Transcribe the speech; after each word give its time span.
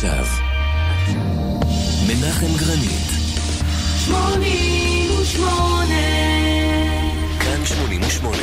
עכשיו. 0.00 0.26
מנחם 2.08 2.56
גרנית. 2.56 3.10
88 3.98 5.94
כאן 7.40 7.64
88 7.66 8.38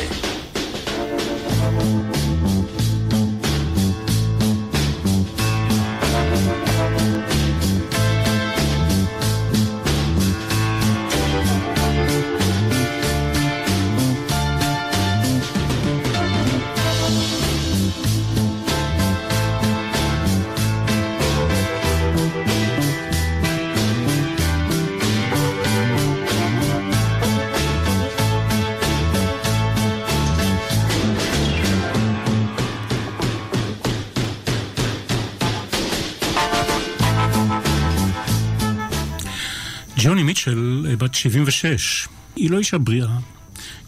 מיטשל 40.38 40.86
אה, 40.90 40.96
בת 40.96 41.14
76. 41.14 42.08
היא 42.36 42.50
לא 42.50 42.58
אישה 42.58 42.78
בריאה. 42.78 43.18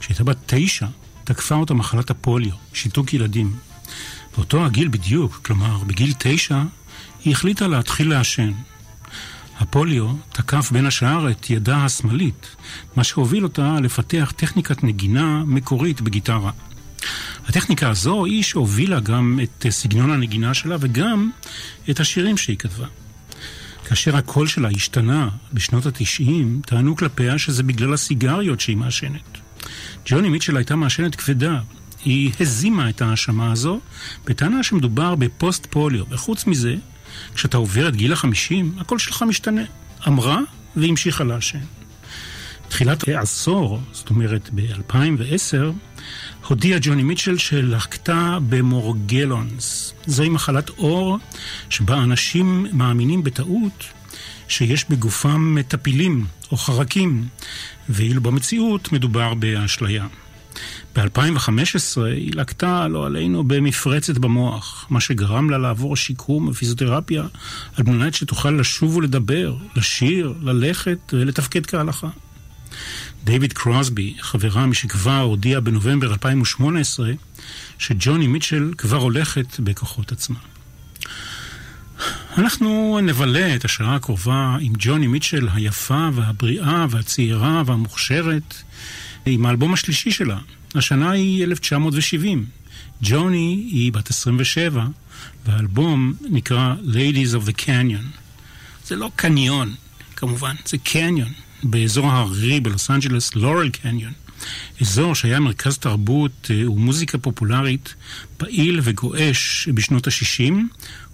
כשהייתה 0.00 0.24
בת 0.24 0.36
תשע, 0.46 0.86
תקפה 1.24 1.54
אותה 1.54 1.74
מחלת 1.74 2.10
הפוליו, 2.10 2.52
שיתוק 2.73 3.14
ילדים. 3.14 3.56
באותו 4.36 4.64
הגיל 4.64 4.88
בדיוק, 4.88 5.40
כלומר 5.45 5.78
בגיל 5.78 6.12
תשע, 6.18 6.62
היא 7.24 7.32
החליטה 7.32 7.66
להתחיל 7.66 8.10
לעשן. 8.10 8.52
הפוליו 9.59 10.06
תקף 10.32 10.73
בין 10.73 10.87
השאר 10.87 11.30
את 11.30 11.51
ידה 11.51 11.84
השמאלית, 11.84 12.57
מה 12.96 13.04
שהוביל 13.04 13.45
אותה 13.45 13.76
לפתח 13.82 14.32
טכניקת 14.37 14.85
נגינה 14.85 15.42
מקורית 15.46 16.01
בגיטרה. 16.01 16.51
הטכניקה 17.46 17.90
הזו 17.90 18.24
היא 18.24 18.42
שהובילה 18.42 19.01
גם 19.01 19.40
את 19.42 19.66
סגנון 19.70 20.10
הנגינה 20.10 20.54
שלה 20.54 20.76
וגם 20.80 21.30
את 21.90 22.01
השירים 22.01 22.37
שהיא 22.37 22.57
כתבה. 22.59 22.87
כאשר 23.91 24.16
הקול 24.16 24.46
שלה 24.46 24.69
השתנה 24.77 25.29
בשנות 25.52 25.87
התשעים, 25.87 26.60
טענו 26.66 26.96
כלפיה 26.96 27.38
שזה 27.38 27.63
בגלל 27.63 27.95
הסיגריות 27.95 28.60
שהיא 28.60 28.77
מעשנת. 28.77 29.38
ג'וני 30.07 30.29
מיטשל 30.29 30.57
הייתה 30.57 30.77
מעשנת 30.77 31.15
כבדה. 31.15 31.60
היא 32.05 32.32
הזימה 32.41 32.91
את 32.91 33.02
ההאשמה 33.02 33.52
הזו, 33.52 33.80
בטענה 34.24 34.63
שמדובר 34.63 35.15
בפוסט 35.15 35.66
פוליו, 35.71 36.05
וחוץ 36.10 36.47
מזה, 36.47 36.74
כשאתה 37.35 37.57
עובר 37.57 37.88
את 37.88 37.97
גיל 37.97 38.13
החמישים, 38.13 38.74
הקול 38.79 38.99
שלך 38.99 39.23
משתנה. 39.23 39.65
אמרה 40.09 40.38
והמשיכה 40.77 41.25
לעשן. 41.25 41.65
תחילת 42.69 43.09
העשור, 43.09 43.80
זאת 43.93 44.10
אומרת 44.10 44.51
ב-2010, 44.54 45.57
הודיע 46.49 46.79
ג'וני 46.80 47.02
מיטשל 47.02 47.38
שלקתה 47.38 48.38
במורגלונס. 48.49 49.79
זוהי 50.06 50.29
מחלת 50.29 50.68
עור 50.68 51.18
שבה 51.70 52.02
אנשים 52.02 52.66
מאמינים 52.73 53.23
בטעות 53.23 53.84
שיש 54.48 54.84
בגופם 54.90 55.57
טפילים 55.68 56.26
או 56.52 56.57
חרקים, 56.57 57.29
ואילו 57.88 58.20
במציאות 58.20 58.92
מדובר 58.92 59.34
באשליה. 59.34 60.07
ב-2015 60.96 62.02
היא 62.04 62.34
לקתה, 62.34 62.88
לא 62.88 63.07
עלינו, 63.07 63.45
במפרצת 63.45 64.19
במוח, 64.19 64.87
מה 64.91 65.00
שגרם 65.00 65.50
לה 65.50 65.59
לעבור 65.59 65.97
שיקום 65.97 66.48
ופיזיותרפיה 66.48 67.22
על 67.76 67.84
מנת 67.84 68.14
שתוכל 68.14 68.50
לשוב 68.50 68.97
ולדבר, 68.97 69.56
לשיר, 69.76 70.34
ללכת 70.41 70.98
ולתפקד 71.12 71.66
כהלכה. 71.66 72.09
דייוויד 73.25 73.53
קרוסבי, 73.53 74.15
חברה 74.21 74.66
משכבר, 74.66 75.20
הודיע 75.20 75.60
בנובמבר 75.60 76.12
2018 76.12 77.12
שג'וני 77.78 78.26
מיטשל 78.26 78.72
כבר 78.78 78.97
הולכת 78.97 79.60
בכוחות 79.60 80.12
עצמה. 80.12 80.38
אנחנו 82.38 82.98
נבלה 83.03 83.54
את 83.54 83.64
השעה 83.64 83.94
הקרובה 83.94 84.56
עם 84.60 84.72
ג'וני 84.78 85.06
מיטשל 85.06 85.48
היפה 85.53 86.08
והבריאה 86.12 86.86
והצעירה 86.91 87.62
והמוכשרת, 87.66 88.54
עם 89.26 89.47
האלבום 89.47 89.72
השלישי 89.72 90.10
שלה. 90.10 90.38
השנה 90.75 91.10
היא 91.10 91.44
1970. 91.44 92.47
ג'וני 93.02 93.69
היא 93.70 93.92
בת 93.92 94.10
27, 94.10 94.87
והאלבום 95.47 96.14
נקרא 96.31 96.75
Ladies 96.84 97.34
of 97.34 97.48
the 97.48 97.60
Canyon. 97.60 98.19
זה 98.87 98.97
לא 98.97 99.10
קניון, 99.16 99.75
כמובן, 100.16 100.54
זה 100.66 100.78
קניון. 100.78 101.32
באזור 101.62 102.10
ההררי 102.10 102.60
בלוס 102.60 102.91
אנג'לס, 102.91 103.34
לורל 103.34 103.71
קניון, 103.71 104.12
אזור 104.81 105.15
שהיה 105.15 105.41
מרכז 105.41 105.78
תרבות 105.78 106.50
אה, 106.50 106.71
ומוזיקה 106.71 107.19
פופולרית 107.19 107.94
פעיל 108.37 108.81
וגועש 108.82 109.69
בשנות 109.75 110.06
ה-60, 110.06 110.54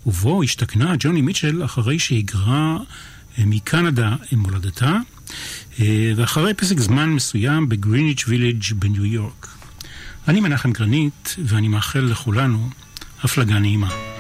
ובו 0.06 0.42
השתכנה 0.42 0.94
ג'וני 0.98 1.20
מיטשל 1.20 1.64
אחרי 1.64 1.98
שהיגרה 1.98 2.76
אה, 3.38 3.44
מקנדה 3.46 4.16
עם 4.32 4.38
מולדתה, 4.38 4.98
אה, 5.80 6.12
ואחרי 6.16 6.54
פסק 6.54 6.78
זמן 6.78 7.10
מסוים 7.10 7.68
בגריניץ' 7.68 8.24
ויליג' 8.28 8.64
בניו 8.76 9.04
יורק. 9.04 9.48
אני 10.28 10.40
מנחם 10.40 10.72
גרנית, 10.72 11.36
ואני 11.44 11.68
מאחל 11.68 12.00
לכולנו 12.00 12.70
הפלגה 13.22 13.58
נעימה. 13.58 14.15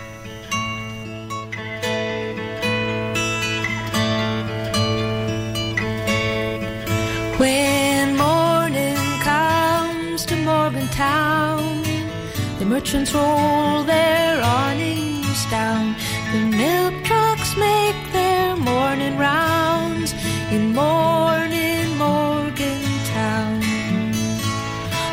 The 12.66 12.74
merchants 12.74 13.14
roll 13.14 13.84
their 13.84 14.42
awnings 14.42 15.46
down. 15.52 15.94
The 16.32 16.40
milk 16.64 16.94
trucks 17.04 17.56
make 17.56 18.12
their 18.12 18.56
morning 18.56 19.16
rounds 19.16 20.12
in 20.50 20.74
morning 20.74 21.96
Morgantown. 21.96 23.60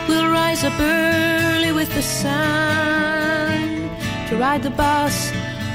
We'll 0.08 0.32
rise 0.32 0.64
up 0.64 0.74
early 0.80 1.72
with 1.72 1.94
the 1.94 2.02
sun 2.02 3.88
to 4.30 4.36
ride 4.36 4.64
the 4.64 4.72
bus 4.72 5.32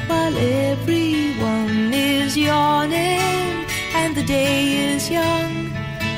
while 0.09 0.37
everyone 0.37 1.95
is 1.95 2.37
yawning 2.37 3.67
and 3.95 4.17
the 4.17 4.25
day 4.25 4.95
is 4.95 5.09
young 5.09 5.71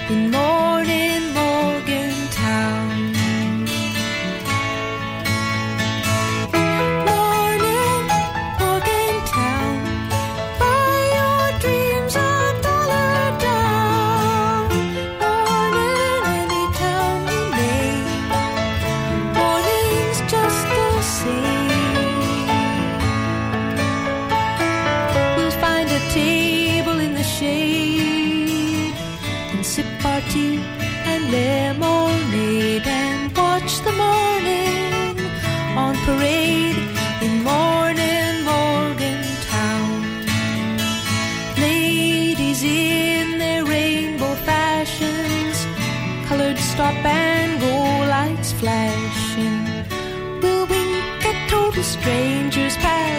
in 0.09 0.31
morning 0.31 1.10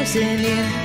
parece. 0.03 0.80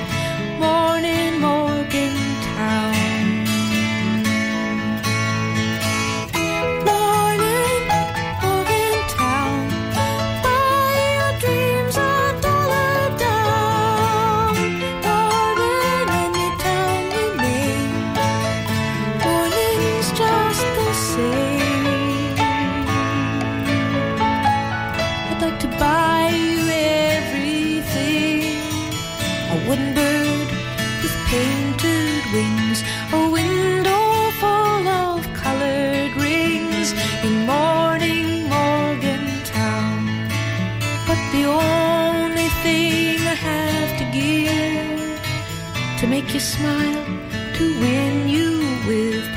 Make 46.27 46.33
you 46.33 46.39
smile, 46.41 47.05
to 47.55 47.79
win 47.79 48.27
you 48.27 48.59
with 48.85 49.33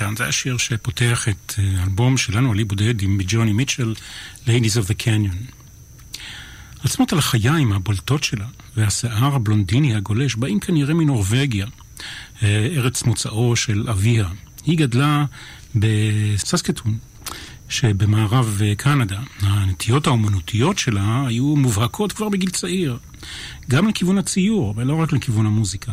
מורגנטאון 0.00 0.16
זה 0.16 0.28
השיר 0.28 0.56
שפותח 0.56 1.28
את 1.28 1.54
אה, 1.58 1.80
האלבום 1.80 2.16
שלנו, 2.16 2.52
עלי 2.52 2.64
בודד, 2.64 3.02
עם 3.02 3.20
ג'וני 3.26 3.52
מיטשל, 3.52 3.94
Ladies 4.46 4.76
of 4.76 4.88
the 4.88 5.02
Canyon. 5.02 5.52
עצמות 6.84 7.12
הלחיים 7.12 7.72
הבולטות 7.72 8.24
שלה 8.24 8.46
והשיער 8.76 9.34
הבלונדיני 9.34 9.94
הגולש 9.94 10.34
באים 10.34 10.60
כנראה 10.60 10.94
מנורבגיה, 10.94 11.66
אה, 12.42 12.68
ארץ 12.76 13.02
מוצאו 13.02 13.56
של 13.56 13.88
אביה. 13.90 14.28
היא 14.66 14.78
גדלה 14.78 15.24
בססקטון, 15.74 16.98
שבמערב 17.68 18.60
אה, 18.64 18.74
קנדה. 18.74 19.20
הנטיות 19.40 20.06
האומנותיות 20.06 20.78
שלה 20.78 21.24
היו 21.26 21.56
מובהקות 21.56 22.12
כבר 22.12 22.28
בגיל 22.28 22.50
צעיר, 22.50 22.98
גם 23.70 23.88
לכיוון 23.88 24.18
הציור 24.18 24.74
ולא 24.76 24.94
רק 24.94 25.12
לכיוון 25.12 25.46
המוזיקה. 25.46 25.92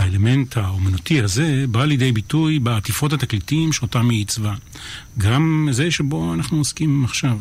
האלמנט 0.00 0.56
האומנותי 0.56 1.20
הזה 1.20 1.64
בא 1.70 1.84
לידי 1.84 2.12
ביטוי 2.12 2.58
בעטיפות 2.58 3.12
התקליטים 3.12 3.72
שאותם 3.72 4.10
היא 4.10 4.18
עיצבה. 4.18 4.54
גם 5.18 5.68
זה 5.70 5.90
שבו 5.90 6.34
אנחנו 6.34 6.58
עוסקים 6.58 7.04
עכשיו. 7.04 7.38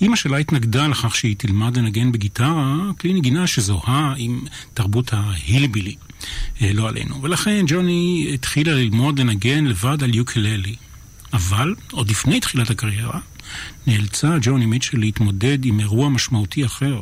אימא 0.00 0.16
שלה 0.16 0.36
התנגדה 0.36 0.86
לכך 0.86 1.16
שהיא 1.16 1.36
תלמד 1.38 1.78
לנגן 1.78 2.12
בגיטרה, 2.12 2.76
כלי 3.00 3.12
נגינה 3.12 3.46
שזוהה 3.46 4.14
עם 4.16 4.40
תרבות 4.74 5.12
ההילבילי, 5.12 5.94
אה, 6.62 6.72
לא 6.72 6.88
עלינו. 6.88 7.22
ולכן 7.22 7.64
ג'וני 7.68 8.30
התחילה 8.34 8.72
ללמוד 8.74 9.20
לנגן 9.20 9.64
לבד 9.64 10.02
על 10.02 10.14
יוקללי. 10.14 10.74
אבל, 11.32 11.74
עוד 11.90 12.10
לפני 12.10 12.40
תחילת 12.40 12.70
הקריירה, 12.70 13.20
נאלצה 13.86 14.36
ג'וני 14.42 14.66
מיטשל 14.66 14.98
להתמודד 14.98 15.64
עם 15.64 15.80
אירוע 15.80 16.08
משמעותי 16.08 16.64
אחר. 16.64 17.00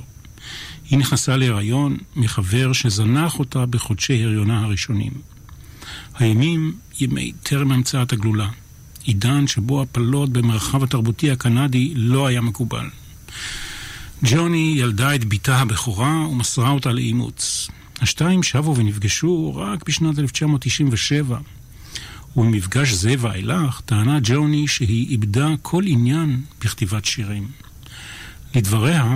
היא 0.91 0.99
נכנסה 0.99 1.37
להיריון 1.37 1.97
מחבר 2.17 2.73
שזנח 2.73 3.39
אותה 3.39 3.67
בחודשי 3.67 4.25
הריונה 4.25 4.65
הראשונים. 4.65 5.13
הימים 6.19 6.75
ימי 7.01 7.33
טרם 7.43 7.73
המצאת 7.73 8.13
הגלולה. 8.13 8.49
עידן 9.05 9.47
שבו 9.47 9.83
הפלות 9.83 10.31
במרחב 10.31 10.83
התרבותי 10.83 11.31
הקנדי 11.31 11.93
לא 11.95 12.27
היה 12.27 12.41
מקובל. 12.41 12.87
ג'וני 14.25 14.75
ילדה 14.77 15.15
את 15.15 15.25
בתה 15.25 15.57
הבכורה 15.57 16.29
ומסרה 16.29 16.71
אותה 16.71 16.93
לאימוץ. 16.93 17.69
השתיים 18.01 18.43
שבו 18.43 18.77
ונפגשו 18.77 19.57
רק 19.57 19.89
בשנת 19.89 20.19
1997. 20.19 21.39
וממפגש 22.37 22.93
זה 22.93 23.15
ואילך 23.19 23.81
טענה 23.81 24.19
ג'וני 24.23 24.69
שהיא 24.69 25.09
איבדה 25.09 25.49
כל 25.63 25.83
עניין 25.87 26.43
בכתיבת 26.61 27.05
שירים. 27.05 27.49
לדבריה, 28.55 29.15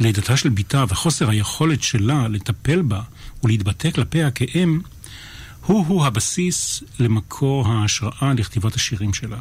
לידתה 0.00 0.36
של 0.36 0.48
בתה 0.48 0.84
וחוסר 0.88 1.30
היכולת 1.30 1.82
שלה 1.82 2.28
לטפל 2.28 2.82
בה 2.82 3.00
ולהתבטא 3.44 3.90
כלפיה 3.90 4.30
כאם, 4.30 4.80
הוא-הוא 5.66 6.06
הבסיס 6.06 6.82
למקור 6.98 7.68
ההשראה 7.68 8.34
לכתיבת 8.36 8.74
השירים 8.74 9.14
שלה. 9.14 9.38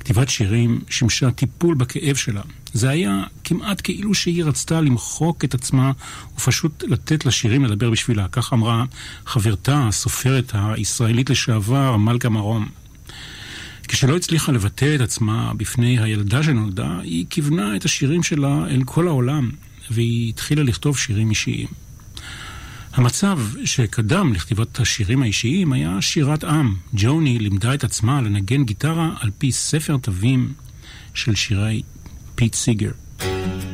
כתיבת 0.00 0.28
שירים 0.28 0.80
שימשה 0.90 1.30
טיפול 1.30 1.74
בכאב 1.74 2.16
שלה. 2.16 2.42
זה 2.72 2.90
היה 2.90 3.22
כמעט 3.44 3.80
כאילו 3.84 4.14
שהיא 4.14 4.44
רצתה 4.44 4.80
למחוק 4.80 5.44
את 5.44 5.54
עצמה 5.54 5.92
ופשוט 6.36 6.84
לתת 6.86 7.26
לשירים 7.26 7.64
לדבר 7.64 7.90
בשבילה. 7.90 8.28
כך 8.32 8.52
אמרה 8.52 8.84
חברתה, 9.26 9.88
הסופרת 9.88 10.52
הישראלית 10.54 11.30
לשעבר, 11.30 11.96
מלכה 11.96 12.28
מרום. 12.28 12.68
כשלא 13.88 14.16
הצליחה 14.16 14.52
לבטא 14.52 14.94
את 14.94 15.00
עצמה 15.00 15.52
בפני 15.56 15.98
הילדה 16.00 16.42
שנולדה, 16.42 16.98
היא 17.02 17.26
כיוונה 17.30 17.76
את 17.76 17.84
השירים 17.84 18.22
שלה 18.22 18.66
אל 18.70 18.82
כל 18.84 19.08
העולם, 19.08 19.50
והיא 19.90 20.28
התחילה 20.28 20.62
לכתוב 20.62 20.98
שירים 20.98 21.30
אישיים. 21.30 21.68
המצב 22.92 23.40
שקדם 23.64 24.32
לכתיבת 24.32 24.80
השירים 24.80 25.22
האישיים 25.22 25.72
היה 25.72 26.02
שירת 26.02 26.44
עם. 26.44 26.74
ג'וני 26.94 27.38
לימדה 27.38 27.74
את 27.74 27.84
עצמה 27.84 28.20
לנגן 28.20 28.64
גיטרה 28.64 29.10
על 29.20 29.30
פי 29.38 29.52
ספר 29.52 29.96
תווים 29.96 30.52
של 31.14 31.34
שירי 31.34 31.82
פיט 32.34 32.54
סיגר. 32.54 32.90
He 33.20 33.73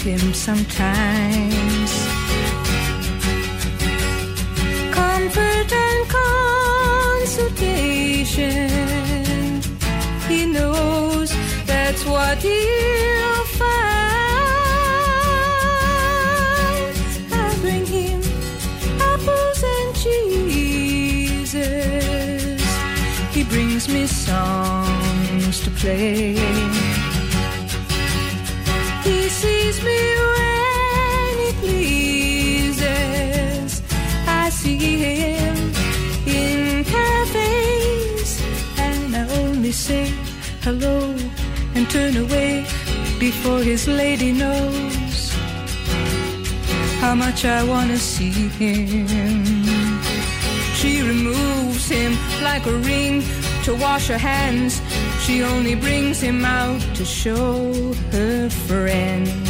him 0.00 0.32
sometimes. 0.34 1.92
Comfort 4.92 5.72
and 5.72 6.08
consultation. 6.08 8.68
He 10.28 10.46
knows 10.46 11.32
that's 11.66 12.04
what 12.04 12.38
he'll 12.38 13.44
find. 13.60 13.78
I 17.32 17.56
bring 17.60 17.86
him 17.86 18.20
apples 19.00 19.62
and 19.74 19.94
cheeses. 19.96 21.62
He 23.32 23.42
brings 23.44 23.88
me 23.88 24.06
songs 24.06 25.60
to 25.64 25.70
play. 25.70 26.36
Turn 41.88 42.16
away 42.16 42.64
before 43.18 43.60
his 43.60 43.88
lady 43.88 44.30
knows 44.32 45.30
how 47.00 47.14
much 47.14 47.44
I 47.44 47.64
want 47.64 47.90
to 47.90 47.98
see 47.98 48.30
him. 48.30 49.06
She 50.74 51.00
removes 51.02 51.88
him 51.88 52.12
like 52.42 52.66
a 52.66 52.76
ring 52.90 53.22
to 53.64 53.74
wash 53.74 54.08
her 54.08 54.18
hands. 54.18 54.82
She 55.24 55.42
only 55.42 55.74
brings 55.74 56.20
him 56.20 56.44
out 56.44 56.80
to 56.96 57.04
show 57.04 57.72
her 58.12 58.50
friends. 58.50 59.47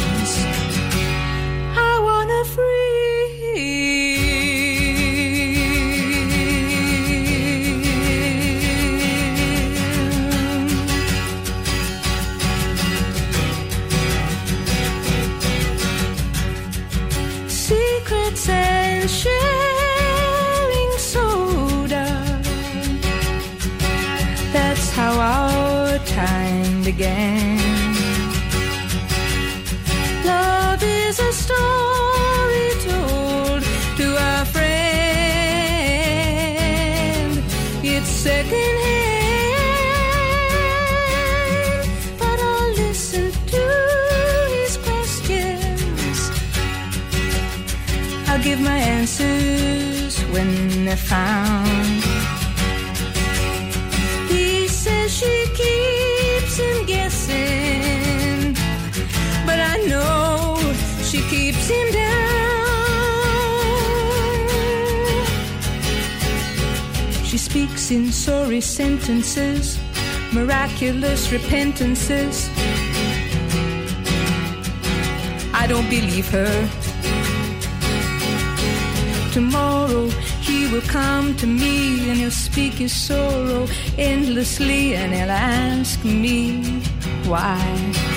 It's 38.01 38.11
secondhand, 38.11 38.55
but 42.17 42.39
I'll 42.39 42.71
listen 42.83 43.29
to 43.55 43.65
his 44.55 44.77
questions. 44.87 46.19
I'll 48.29 48.41
give 48.41 48.61
my 48.61 48.77
answers 48.77 50.17
when 50.33 50.85
they're 50.85 50.95
found. 50.95 52.03
He 54.29 54.69
says 54.69 55.13
she 55.13 55.33
keeps 55.57 55.78
speaks 67.49 67.89
in 67.89 68.11
sorry 68.11 68.61
sentences, 68.61 69.79
miraculous 70.31 71.31
repentances. 71.31 72.47
I 75.51 75.65
don't 75.67 75.89
believe 75.89 76.29
her. 76.29 76.53
Tomorrow 79.33 80.09
he 80.41 80.71
will 80.71 80.87
come 80.99 81.35
to 81.37 81.47
me 81.47 82.07
and 82.09 82.19
he'll 82.19 82.29
speak 82.29 82.73
his 82.73 82.95
sorrow 82.95 83.67
endlessly 83.97 84.93
and 84.93 85.11
he'll 85.11 85.31
ask 85.31 86.03
me 86.05 86.61
why. 87.25 88.08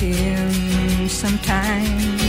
Him 0.00 1.08
sometimes. 1.08 2.27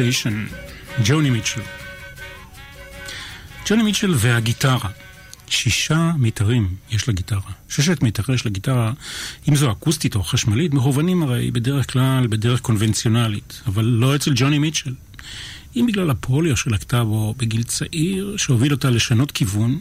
Conversation, 0.00 0.54
ג'וני 1.04 1.30
מיטשל. 1.30 1.60
ג'וני 3.66 3.82
מיטשל 3.82 4.14
והגיטרה. 4.16 4.90
שישה 5.48 6.12
מיתרים 6.18 6.74
יש 6.90 7.08
לגיטרה. 7.08 7.50
ששת 7.68 8.02
מיתרי 8.02 8.34
יש 8.34 8.46
לגיטרה, 8.46 8.92
אם 9.48 9.56
זו 9.56 9.72
אקוסטית 9.72 10.14
או 10.14 10.22
חשמלית, 10.22 10.74
מכוונים 10.74 11.22
הרי 11.22 11.50
בדרך 11.50 11.92
כלל 11.92 12.26
בדרך 12.26 12.60
קונבנציונלית, 12.60 13.60
אבל 13.66 13.84
לא 13.84 14.16
אצל 14.16 14.32
ג'וני 14.34 14.58
מיטשל. 14.58 14.94
אם 15.76 15.86
בגלל 15.86 16.10
הפוליו 16.10 16.56
שלקתה 16.56 17.04
בו 17.04 17.34
בגיל 17.38 17.62
צעיר, 17.62 18.36
שהוביל 18.36 18.72
אותה 18.72 18.90
לשנות 18.90 19.32
כיוון, 19.32 19.80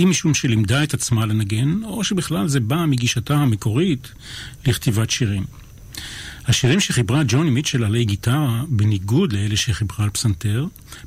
אם 0.00 0.10
משום 0.10 0.34
שלימדה 0.34 0.82
את 0.82 0.94
עצמה 0.94 1.26
לנגן, 1.26 1.80
או 1.84 2.04
שבכלל 2.04 2.48
זה 2.48 2.60
בא 2.60 2.84
מגישתה 2.88 3.34
המקורית 3.34 4.12
לכתיבת 4.66 5.10
שירים. 5.10 5.65
השירים 6.48 6.80
שחיברה 6.80 7.22
ג'וני 7.28 7.50
מיטשל 7.50 7.84
עלי 7.84 8.04
גיטרה, 8.04 8.62
בניגוד 8.68 9.32
לאלה 9.32 9.56
שחיברה 9.56 10.04
על 10.04 10.10
פסנתר, 10.10 10.66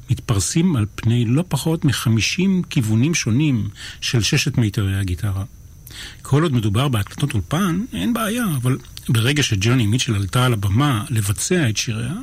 מתפרסים 0.10 0.76
על 0.76 0.86
פני 0.96 1.26
לא 1.26 1.44
פחות 1.48 1.86
מחמישים 1.86 2.64
כיוונים 2.70 3.14
שונים 3.14 3.70
של 4.02 4.22
ששת 4.22 4.58
מיתרי 4.58 5.00
הגיטרה. 5.00 5.44
כל 6.22 6.44
עוד 6.44 6.54
מדובר 6.54 6.88
בהקלטות 6.88 7.34
אולפן, 7.34 7.82
אין 7.94 8.14
בעיה, 8.14 8.46
אבל 8.56 8.78
ברגע 9.10 9.44
שג'וני 9.44 9.88
מיטשל 9.88 10.16
עלתה 10.16 10.46
על 10.46 10.54
הבמה 10.54 11.04
לבצע 11.10 11.70
את 11.70 11.78
שיריה, 11.78 12.16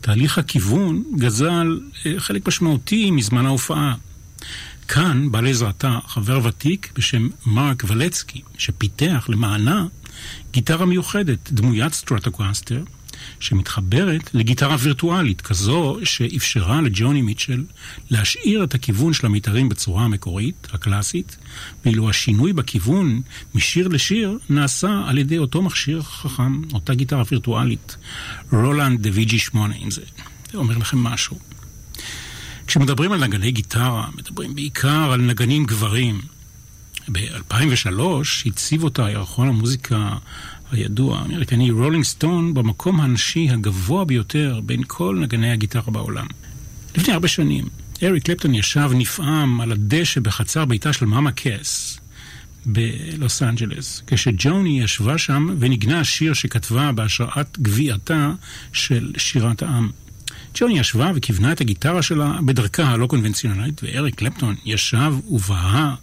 תהליך 0.00 0.38
הכיוון 0.38 1.02
גזל 1.16 1.80
אה, 2.06 2.14
חלק 2.18 2.48
משמעותי 2.48 3.10
מזמן 3.10 3.46
ההופעה. 3.46 3.94
כאן 4.88 5.30
בא 5.30 5.40
לעזרתה 5.40 5.98
חבר 6.06 6.40
ותיק 6.44 6.92
בשם 6.96 7.28
מרק 7.46 7.84
ולצקי, 7.86 8.42
שפיתח 8.58 9.26
למענה 9.28 9.86
גיטרה 10.52 10.86
מיוחדת, 10.86 11.52
דמוית 11.52 11.94
סטרטוקסטר, 11.94 12.82
שמתחברת 13.40 14.34
לגיטרה 14.34 14.76
וירטואלית, 14.78 15.40
כזו 15.40 15.98
שאפשרה 16.04 16.80
לג'וני 16.80 17.22
מיטשל 17.22 17.64
להשאיר 18.10 18.64
את 18.64 18.74
הכיוון 18.74 19.12
של 19.12 19.26
המיתרים 19.26 19.68
בצורה 19.68 20.04
המקורית, 20.04 20.68
הקלאסית, 20.72 21.36
ואילו 21.84 22.10
השינוי 22.10 22.52
בכיוון 22.52 23.22
משיר 23.54 23.88
לשיר 23.88 24.38
נעשה 24.50 25.02
על 25.06 25.18
ידי 25.18 25.38
אותו 25.38 25.62
מכשיר 25.62 26.02
חכם, 26.02 26.62
אותה 26.72 26.94
גיטרה 26.94 27.22
וירטואלית, 27.30 27.96
רולנד 28.52 29.02
the 29.02 29.10
VG 29.12 29.38
8, 29.38 29.74
אם 29.76 29.90
זה 29.90 30.02
אומר 30.54 30.78
לכם 30.78 30.98
משהו. 30.98 31.38
כשמדברים 32.66 33.12
על 33.12 33.24
נגני 33.24 33.52
גיטרה, 33.52 34.08
מדברים 34.16 34.54
בעיקר 34.54 35.12
על 35.12 35.20
נגנים 35.20 35.64
גברים. 35.64 36.20
ב-2003 37.12 38.00
הציב 38.46 38.84
אותה 38.84 39.10
ירחון 39.10 39.48
המוזיקה 39.48 40.16
הידוע, 40.72 41.18
האמריקני 41.18 41.70
רולינג 41.70 42.04
סטון, 42.04 42.54
במקום 42.54 43.00
הנשי 43.00 43.48
הגבוה 43.50 44.04
ביותר 44.04 44.60
בין 44.64 44.82
כל 44.86 45.18
נגני 45.20 45.52
הגיטרה 45.52 45.92
בעולם. 45.92 46.26
לפני 46.96 47.14
הרבה 47.14 47.28
שנים, 47.28 47.68
אריק 48.02 48.24
קלפטון 48.24 48.54
ישב 48.54 48.90
נפעם 48.94 49.60
על 49.60 49.72
הדשא 49.72 50.20
בחצר 50.20 50.64
ביתה 50.64 50.92
של 50.92 51.06
מאמה 51.06 51.32
קס 51.32 52.00
בלוס 52.66 53.42
אנג'לס, 53.42 54.02
כשג'וני 54.06 54.80
ישבה 54.82 55.18
שם 55.18 55.46
ונגנה 55.58 56.04
שיר 56.04 56.32
שכתבה 56.32 56.92
בהשראת 56.92 57.58
גוויעתה 57.58 58.32
של 58.72 59.12
שירת 59.16 59.62
העם. 59.62 59.90
ג'וני 60.54 60.78
ישבה 60.78 61.12
וכיוונה 61.14 61.52
את 61.52 61.60
הגיטרה 61.60 62.02
שלה 62.02 62.38
בדרכה 62.44 62.82
הלא 62.82 63.06
קונבנציונלית, 63.06 63.80
ואריק 63.82 64.14
קלפטון 64.14 64.54
ישב 64.64 65.14
ובהה 65.30 65.94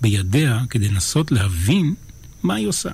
בידיה 0.00 0.60
כדי 0.70 0.88
לנסות 0.88 1.32
להבין 1.32 1.94
מה 2.42 2.54
היא 2.54 2.68
עושה. 2.68 2.90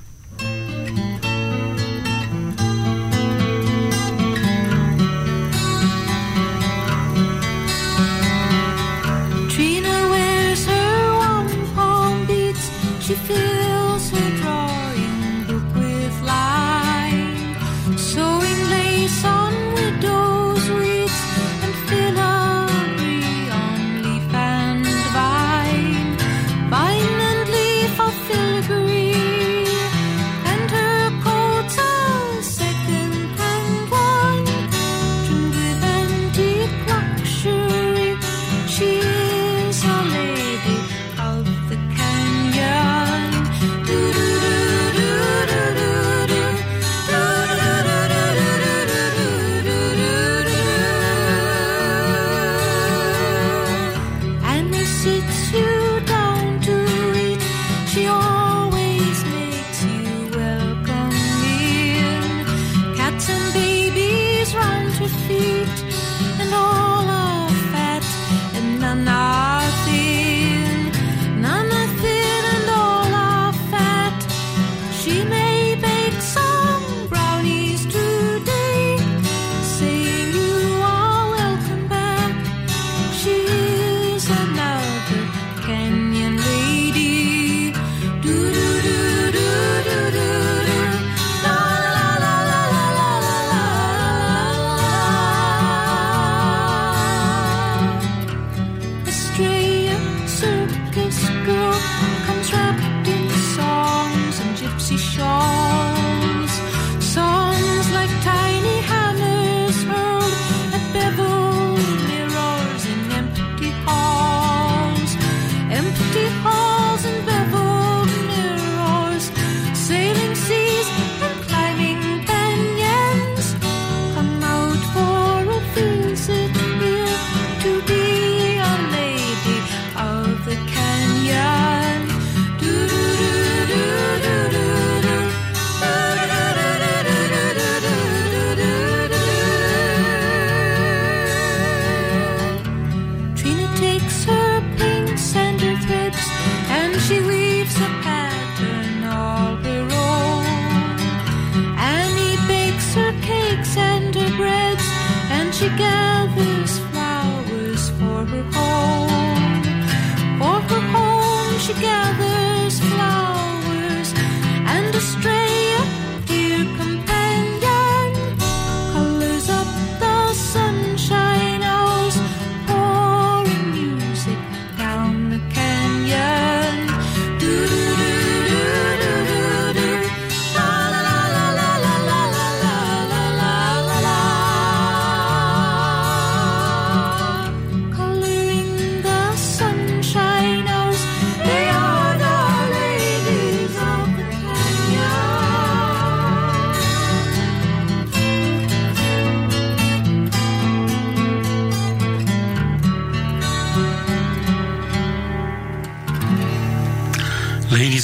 again. 155.79 156.18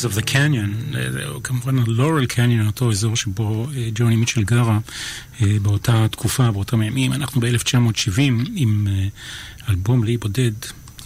Of 0.05 0.19
the 0.19 0.31
Canyon, 0.31 0.97
אה, 0.97 1.09
כמובן 1.43 1.79
הלורל 1.79 2.27
קניון, 2.27 2.67
אותו 2.67 2.91
אזור 2.91 3.17
שבו 3.17 3.67
אה, 3.77 3.89
ג'וני 3.95 4.17
מיטשל 4.17 4.43
גרה 4.45 4.79
אה, 5.43 5.57
באותה 5.63 6.07
תקופה, 6.11 6.51
באותם 6.51 6.83
ימים. 6.83 7.13
אנחנו 7.13 7.41
ב-1970 7.41 8.21
עם 8.55 8.87
אלבום 9.69 10.05
לאי 10.05 10.17
בודד 10.17 10.53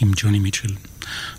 עם 0.00 0.10
ג'וני 0.16 0.38
מיטשל. 0.38 0.74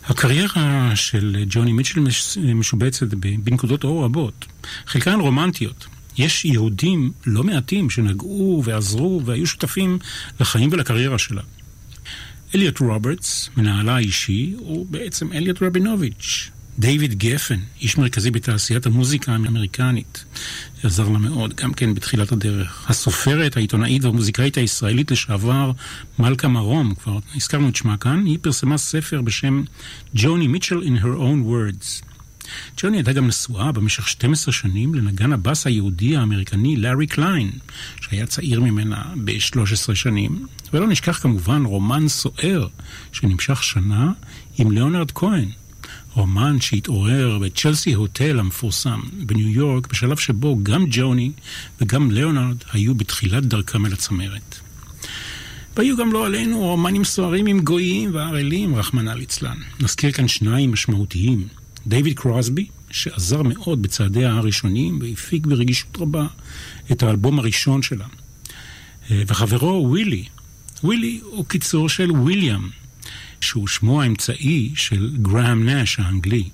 הקריירה 0.08 0.92
של 0.96 1.44
ג'וני 1.50 1.72
מיטשל 1.74 2.00
מש- 2.00 2.38
משובצת 2.38 3.08
בנקודות 3.44 3.84
אור 3.84 4.04
רבות, 4.06 4.46
חלקן 4.88 5.20
רומנטיות. 5.20 5.88
יש 6.18 6.46
יהודים 6.46 7.12
לא 7.26 7.44
מעטים 7.44 7.90
שנגעו 7.90 8.62
ועזרו 8.66 9.22
והיו 9.26 9.48
שותפים 9.48 10.00
לחיים 10.40 10.70
ולקריירה 10.72 11.18
שלה. 11.18 11.42
אליוט 12.56 12.80
רוברטס, 12.80 13.50
מנהלה 13.58 13.96
האישי, 13.96 14.54
הוא 14.58 14.86
בעצם 14.90 15.34
אליוט 15.34 15.64
רבינוביץ'. 15.64 16.50
דיוויד 16.80 17.14
גפן, 17.14 17.60
איש 17.82 17.98
מרכזי 17.98 18.32
בתעשיית 18.32 18.86
המוזיקה 18.86 19.32
האמריקנית, 19.32 20.26
עזר 20.84 21.10
לה 21.10 21.20
מאוד, 21.20 21.54
גם 21.54 21.74
כן 21.74 21.94
בתחילת 21.94 22.32
הדרך. 22.32 22.90
הסופרת, 22.90 23.58
העיתונאית 23.58 24.04
והמוזיקאית 24.04 24.58
הישראלית 24.58 25.12
לשעבר, 25.12 25.72
מלכה 26.20 26.48
מרום, 26.48 26.96
כבר 26.96 27.20
הזכרנו 27.36 27.70
את 27.70 27.76
שמה 27.76 27.98
כאן, 27.98 28.26
היא 28.26 28.38
פרסמה 28.42 28.78
ספר 28.78 29.22
בשם 29.22 29.64
ג'וני 30.16 30.48
מיטשל 30.48 30.82
in 30.82 31.02
her 31.02 31.20
own 31.20 31.50
words. 31.50 32.06
ג'וני 32.78 32.98
הייתה 32.98 33.14
גם 33.14 33.28
נשואה 33.28 33.72
במשך 33.72 34.08
12 34.08 34.54
שנים 34.54 34.96
לנגן 34.96 35.34
הבאס 35.34 35.68
היהודי 35.68 36.18
האמריקני 36.18 36.78
לארי 36.78 37.08
קליין, 37.08 37.52
שהיה 38.02 38.26
צעיר 38.26 38.62
ממנה 38.62 39.04
ב-13 39.24 39.96
שנים, 39.96 40.48
ולא 40.74 40.88
נשכח 40.88 41.20
כמובן 41.22 41.66
רומן 41.66 42.08
סוער 42.08 42.68
שנמשך 43.12 43.64
שנה 43.64 44.12
עם 44.58 44.72
ליאונרד 44.72 45.12
כהן. 45.12 45.50
רומן 46.20 46.62
שהתעורר 46.62 47.40
בצ'לסי 47.42 47.94
הוטל 47.94 48.40
המפורסם 48.40 49.00
בניו 49.26 49.50
יורק, 49.50 49.88
בשלב 49.88 50.18
שבו 50.18 50.60
גם 50.64 50.86
ג'וני 50.90 51.32
וגם 51.82 52.12
ליאונרד 52.12 52.58
היו 52.74 52.96
בתחילת 52.96 53.46
דרכם 53.46 53.86
אל 53.86 53.94
הצמרת. 53.94 54.60
והיו 55.78 55.98
גם 55.98 56.14
לא 56.14 56.26
עלינו 56.26 56.60
רומנים 56.60 57.04
סוערים 57.04 57.46
עם 57.46 57.60
גויים 57.60 58.16
וערלים, 58.16 58.76
רחמנא 58.76 59.12
ליצלן. 59.12 59.58
נזכיר 59.80 60.12
כאן 60.12 60.28
שניים 60.28 60.72
משמעותיים. 60.72 61.48
דיוויד 61.88 62.20
קרוסבי, 62.20 62.66
שעזר 62.92 63.42
מאוד 63.44 63.82
בצעדיה 63.82 64.32
הראשונים 64.32 65.00
והפיק 65.02 65.46
ברגישות 65.46 65.98
רבה 66.00 66.28
את 66.92 67.04
האלבום 67.04 67.40
הראשון 67.40 67.82
שלה. 67.82 68.06
אה, 69.12 69.24
וחברו 69.28 69.86
ווילי. 69.90 70.26
ווילי 70.84 71.20
הוא 71.24 71.46
קיצור 71.46 71.90
של 71.90 72.12
וויליאם, 72.12 72.70
שהוא 73.42 73.68
שמו 73.68 74.02
האמצעי 74.02 74.72
של 74.76 75.18
גראם 75.22 75.70
נש 75.70 76.00
האנגלי. 76.00 76.50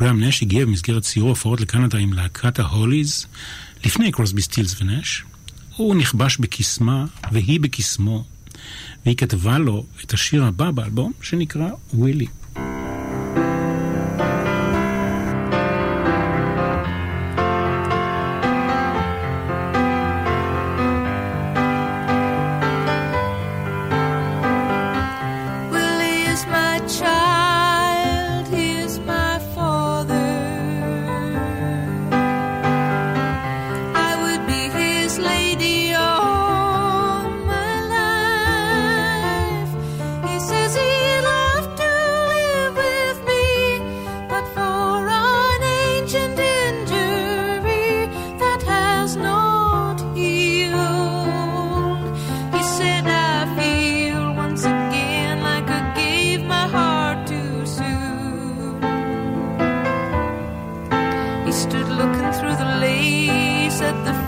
גראם 0.00 0.20
נש 0.20 0.42
הגיע 0.42 0.66
במסגרת 0.66 1.04
סיור 1.04 1.28
הופעות 1.28 1.60
לקנדה 1.60 1.98
עם 1.98 2.12
להקת 2.12 2.58
ההוליז 2.58 3.26
לפני 3.84 4.12
קרוסבי 4.12 4.42
סטילס 4.42 4.80
ונש. 4.80 5.24
הוא 5.76 5.94
נכבש 5.94 6.36
בקסמה 6.36 7.04
והיא 7.32 7.60
בקסמו, 7.60 8.24
והיא 9.04 9.16
כתבה 9.16 9.58
לו 9.58 9.86
את 10.04 10.14
השיר 10.14 10.44
הבא 10.44 10.70
באלבום 10.70 11.12
שנקרא 11.22 11.68
ווילי. 11.94 12.26
Through 62.38 62.56
the 62.56 62.64
lace 62.80 63.80
at 63.80 63.96
the 64.04 64.23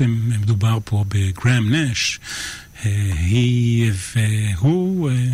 ובעצם 0.00 0.40
מדובר 0.40 0.78
פה 0.84 1.04
בגראם 1.08 1.74
נש. 1.74 2.20
אה, 2.84 3.12
היא 3.18 3.92
והוא 4.16 5.10
אה, 5.10 5.26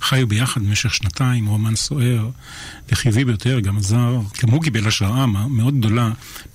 חיו 0.00 0.26
ביחד 0.26 0.62
במשך 0.62 0.94
שנתיים, 0.94 1.46
רומן 1.46 1.76
סוער 1.76 2.30
וחיובי 2.88 3.24
ביותר, 3.24 3.60
גם 3.60 3.76
עזר, 3.78 4.20
גם 4.42 4.50
הוא 4.50 4.62
קיבל 4.62 4.86
השראה 4.86 5.26
מאוד 5.26 5.78
גדולה 5.78 6.10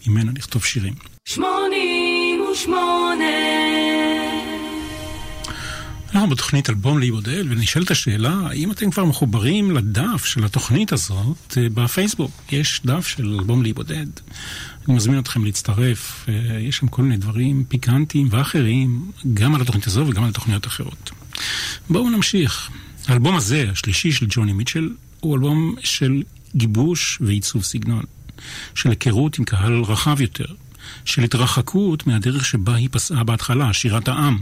ממנה 0.07 0.31
לכתוב 0.35 0.65
שירים. 0.65 0.93
שמונים 1.25 2.41
ושמונה 2.51 3.25
אנחנו 6.15 6.29
בתוכנית 6.29 6.69
אלבום 6.69 6.99
להיבודד, 6.99 7.43
ונשאלת 7.49 7.91
השאלה, 7.91 8.39
האם 8.49 8.71
אתם 8.71 8.91
כבר 8.91 9.05
מחוברים 9.05 9.71
לדף 9.71 10.25
של 10.25 10.45
התוכנית 10.45 10.93
הזאת 10.93 11.57
אה, 11.57 11.67
בפייסבוק? 11.73 12.31
יש 12.51 12.81
דף 12.85 13.07
של 13.07 13.33
אלבום 13.39 13.63
להיבודד. 13.63 14.07
אני 14.87 14.95
מזמין 14.95 15.19
אתכם 15.19 15.45
להצטרף, 15.45 16.25
אה, 16.29 16.59
יש 16.59 16.77
שם 16.77 16.87
כל 16.87 17.01
מיני 17.01 17.17
דברים 17.17 17.63
פיקנטיים 17.67 18.27
ואחרים, 18.31 19.11
גם 19.33 19.55
על 19.55 19.61
התוכנית 19.61 19.87
הזו 19.87 20.05
וגם 20.07 20.23
על 20.23 20.31
תוכניות 20.31 20.67
אחרות. 20.67 21.11
בואו 21.89 22.09
נמשיך. 22.09 22.69
האלבום 23.07 23.35
הזה, 23.35 23.69
השלישי 23.71 24.11
של 24.11 24.25
ג'וני 24.29 24.53
מיטשל, 24.53 24.89
הוא 25.19 25.35
אלבום 25.35 25.75
של 25.83 26.23
גיבוש 26.55 27.17
ועיצוב 27.21 27.63
סגנון, 27.63 28.03
של 28.75 28.89
היכרות 28.89 29.39
עם 29.39 29.45
קהל 29.45 29.81
רחב 29.81 30.21
יותר, 30.21 30.45
של 31.05 31.23
התרחקות 31.23 32.07
מהדרך 32.07 32.45
שבה 32.45 32.75
היא 32.75 32.89
פסעה 32.91 33.23
בהתחלה, 33.23 33.73
שירת 33.73 34.07
העם. 34.07 34.39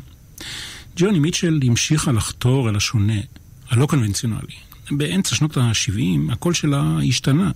ג'וני 0.95 1.19
מיטשל 1.19 1.59
המשיכה 1.63 2.11
לחתור 2.11 2.69
אל 2.69 2.75
השונה, 2.75 3.19
הלא 3.69 3.85
קונבנציונלי. 3.85 4.55
באמצע 4.91 5.35
שנות 5.35 5.57
ה-70 5.57 6.33
הקול 6.33 6.53
שלה 6.53 6.97
השתנה, 7.07 7.51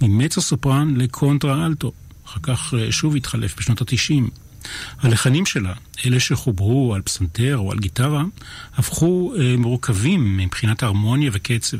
מצו 0.00 0.40
סופרן 0.40 0.94
לקונטרה 0.96 1.66
אלטו. 1.66 1.92
אחר 2.32 2.40
כך 2.42 2.74
אה, 2.78 2.92
שוב 2.92 3.16
התחלף 3.16 3.58
בשנות 3.58 3.82
ה-90. 3.82 4.30
הלחנים 5.00 5.46
שלה, 5.46 5.72
אלה 6.06 6.20
שחוברו 6.20 6.94
על 6.94 7.02
פסנתר 7.02 7.56
או 7.56 7.72
על 7.72 7.78
גיטרה, 7.78 8.24
הפכו 8.76 9.34
אה, 9.38 9.56
מורכבים 9.58 10.36
מבחינת 10.36 10.82
ההרמוניה 10.82 11.30
וקצב. 11.34 11.76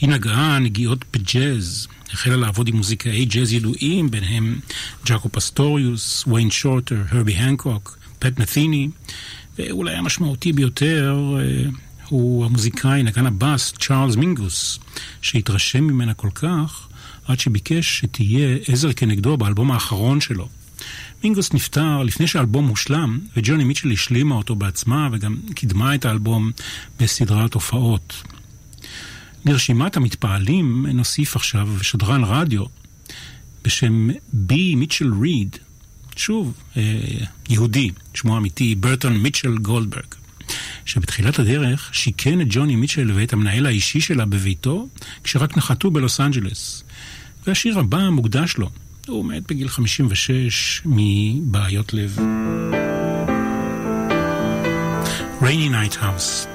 היא 0.00 0.08
נגעה 0.08 0.58
נגיעות 0.58 1.04
בג'אז, 1.12 1.88
החלה 2.12 2.36
לעבוד 2.36 2.68
עם 2.68 2.76
מוזיקאי 2.76 3.24
ג'אז 3.24 3.52
ידועים, 3.52 4.10
ביניהם 4.10 4.60
ג'אקו 5.06 5.28
פסטוריוס, 5.28 6.24
ויין 6.26 6.50
שורטר, 6.50 7.02
הרבי 7.08 7.34
הנקוק, 7.34 7.98
פט 8.18 8.38
מת'יני, 8.38 8.88
ואולי 9.58 9.94
המשמעותי 9.94 10.52
ביותר 10.52 11.36
אה, 11.38 11.70
הוא 12.08 12.44
המוזיקאי, 12.44 13.02
נגן 13.02 13.26
הבאס, 13.26 13.72
צ'ארלס 13.78 14.16
מינגוס, 14.16 14.78
שהתרשם 15.22 15.84
ממנה 15.84 16.14
כל 16.14 16.30
כך, 16.34 16.88
עד 17.26 17.40
שביקש 17.40 17.98
שתהיה 17.98 18.56
עזר 18.68 18.92
כנגדו 18.92 19.36
באלבום 19.36 19.70
האחרון 19.70 20.20
שלו. 20.20 20.48
מינגוס 21.24 21.52
נפטר 21.52 22.02
לפני 22.02 22.26
שהאלבום 22.26 22.68
הושלם, 22.68 23.18
וג'וני 23.36 23.64
מיטשל 23.64 23.90
השלימה 23.90 24.34
אותו 24.34 24.54
בעצמה 24.54 25.08
וגם 25.12 25.36
קידמה 25.54 25.94
את 25.94 26.04
האלבום 26.04 26.50
בסדרת 27.00 27.54
הופעות. 27.54 28.22
לרשימת 29.46 29.96
המתפעלים 29.96 30.86
נוסיף 30.86 31.36
עכשיו 31.36 31.68
שדרן 31.82 32.24
רדיו 32.24 32.64
בשם 33.64 34.08
בי 34.32 34.74
מיטשל 34.74 35.12
ריד, 35.20 35.56
שוב, 36.16 36.54
אה, 36.76 36.82
יהודי, 37.48 37.90
שמו 38.14 38.36
אמיתי, 38.36 38.74
ברטון 38.74 39.16
מיטשל 39.16 39.58
גולדברג, 39.58 40.14
שבתחילת 40.84 41.38
הדרך 41.38 41.90
שיכן 41.92 42.40
את 42.40 42.46
ג'וני 42.50 42.76
מיטשל 42.76 43.12
ואת 43.14 43.32
המנהל 43.32 43.66
האישי 43.66 44.00
שלה 44.00 44.24
בביתו, 44.24 44.88
כשרק 45.24 45.56
נחתו 45.56 45.90
בלוס 45.90 46.20
אנג'לס. 46.20 46.84
והשיר 47.46 47.78
הבא 47.78 48.08
מוקדש 48.08 48.56
לו. 48.56 48.70
הוא 49.06 49.24
מת 49.24 49.42
בגיל 49.50 49.68
56 49.68 50.82
מבעיות 50.84 51.94
לב. 51.94 52.18
Rainy 55.40 55.70
Night 55.70 55.96
House 55.96 56.53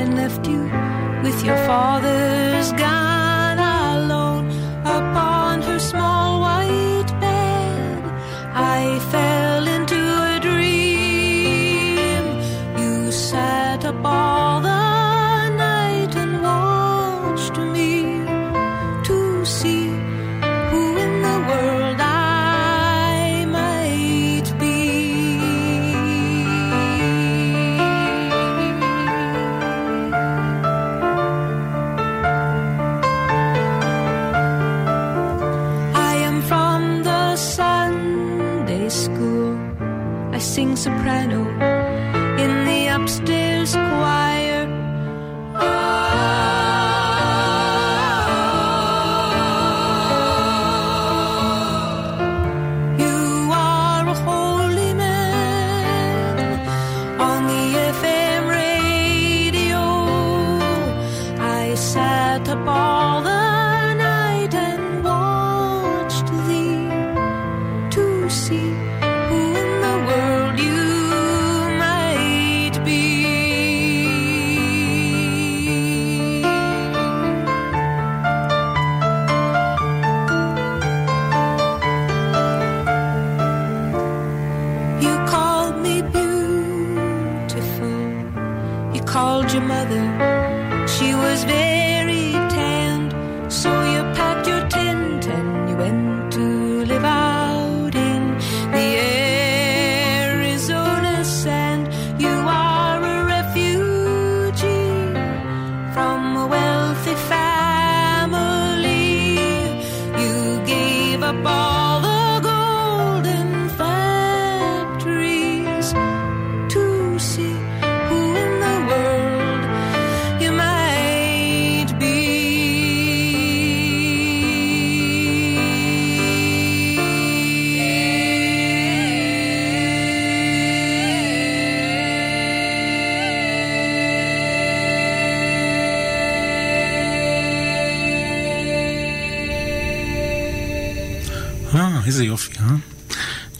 and 0.00 0.16
left 0.16 0.46
you 0.48 0.62
with 1.22 1.44
your 1.44 1.56
father's 1.66 2.72
gun. 2.72 3.09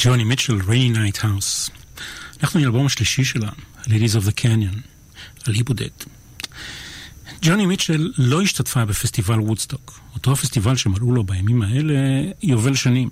ג'וני 0.02 0.24
מיטשל, 0.24 0.58
Rainy 0.68 0.98
Night 0.98 1.18
House. 1.22 1.70
אנחנו 2.42 2.60
לאלבום 2.60 2.86
השלישי 2.86 3.24
שלה, 3.24 3.50
Ladies 3.84 4.16
of 4.16 4.28
the 4.28 4.40
Canyon, 4.40 4.76
על 5.46 5.54
אי 5.54 5.62
בודד. 5.62 5.88
ג'וני 7.42 7.66
מיטשל 7.66 8.12
לא 8.18 8.42
השתתפה 8.42 8.84
בפסטיבל 8.84 9.40
וודסטוק, 9.40 10.00
אותו 10.14 10.32
הפסטיבל 10.32 10.76
שמלאו 10.76 11.12
לו 11.12 11.24
בימים 11.24 11.62
האלה 11.62 11.94
יובל 12.42 12.74
שנים. 12.74 13.08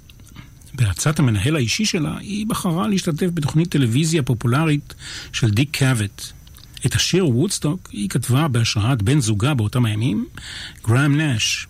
בעצת 0.74 1.18
המנהל 1.18 1.56
האישי 1.56 1.84
שלה, 1.84 2.18
היא 2.18 2.46
בחרה 2.46 2.88
להשתתף 2.88 3.26
בתוכנית 3.34 3.70
טלוויזיה 3.70 4.22
פופולרית 4.22 4.94
של 5.32 5.50
דיק 5.50 5.76
קאבט. 5.76 6.22
את 6.86 6.94
השיר 6.94 7.28
וודסטוק 7.28 7.88
היא 7.92 8.08
כתבה 8.08 8.48
בהשראת 8.48 9.02
בן 9.02 9.20
זוגה 9.20 9.54
באותם 9.54 9.84
הימים, 9.84 10.26
גראם 10.86 11.16
נאש. 11.16 11.66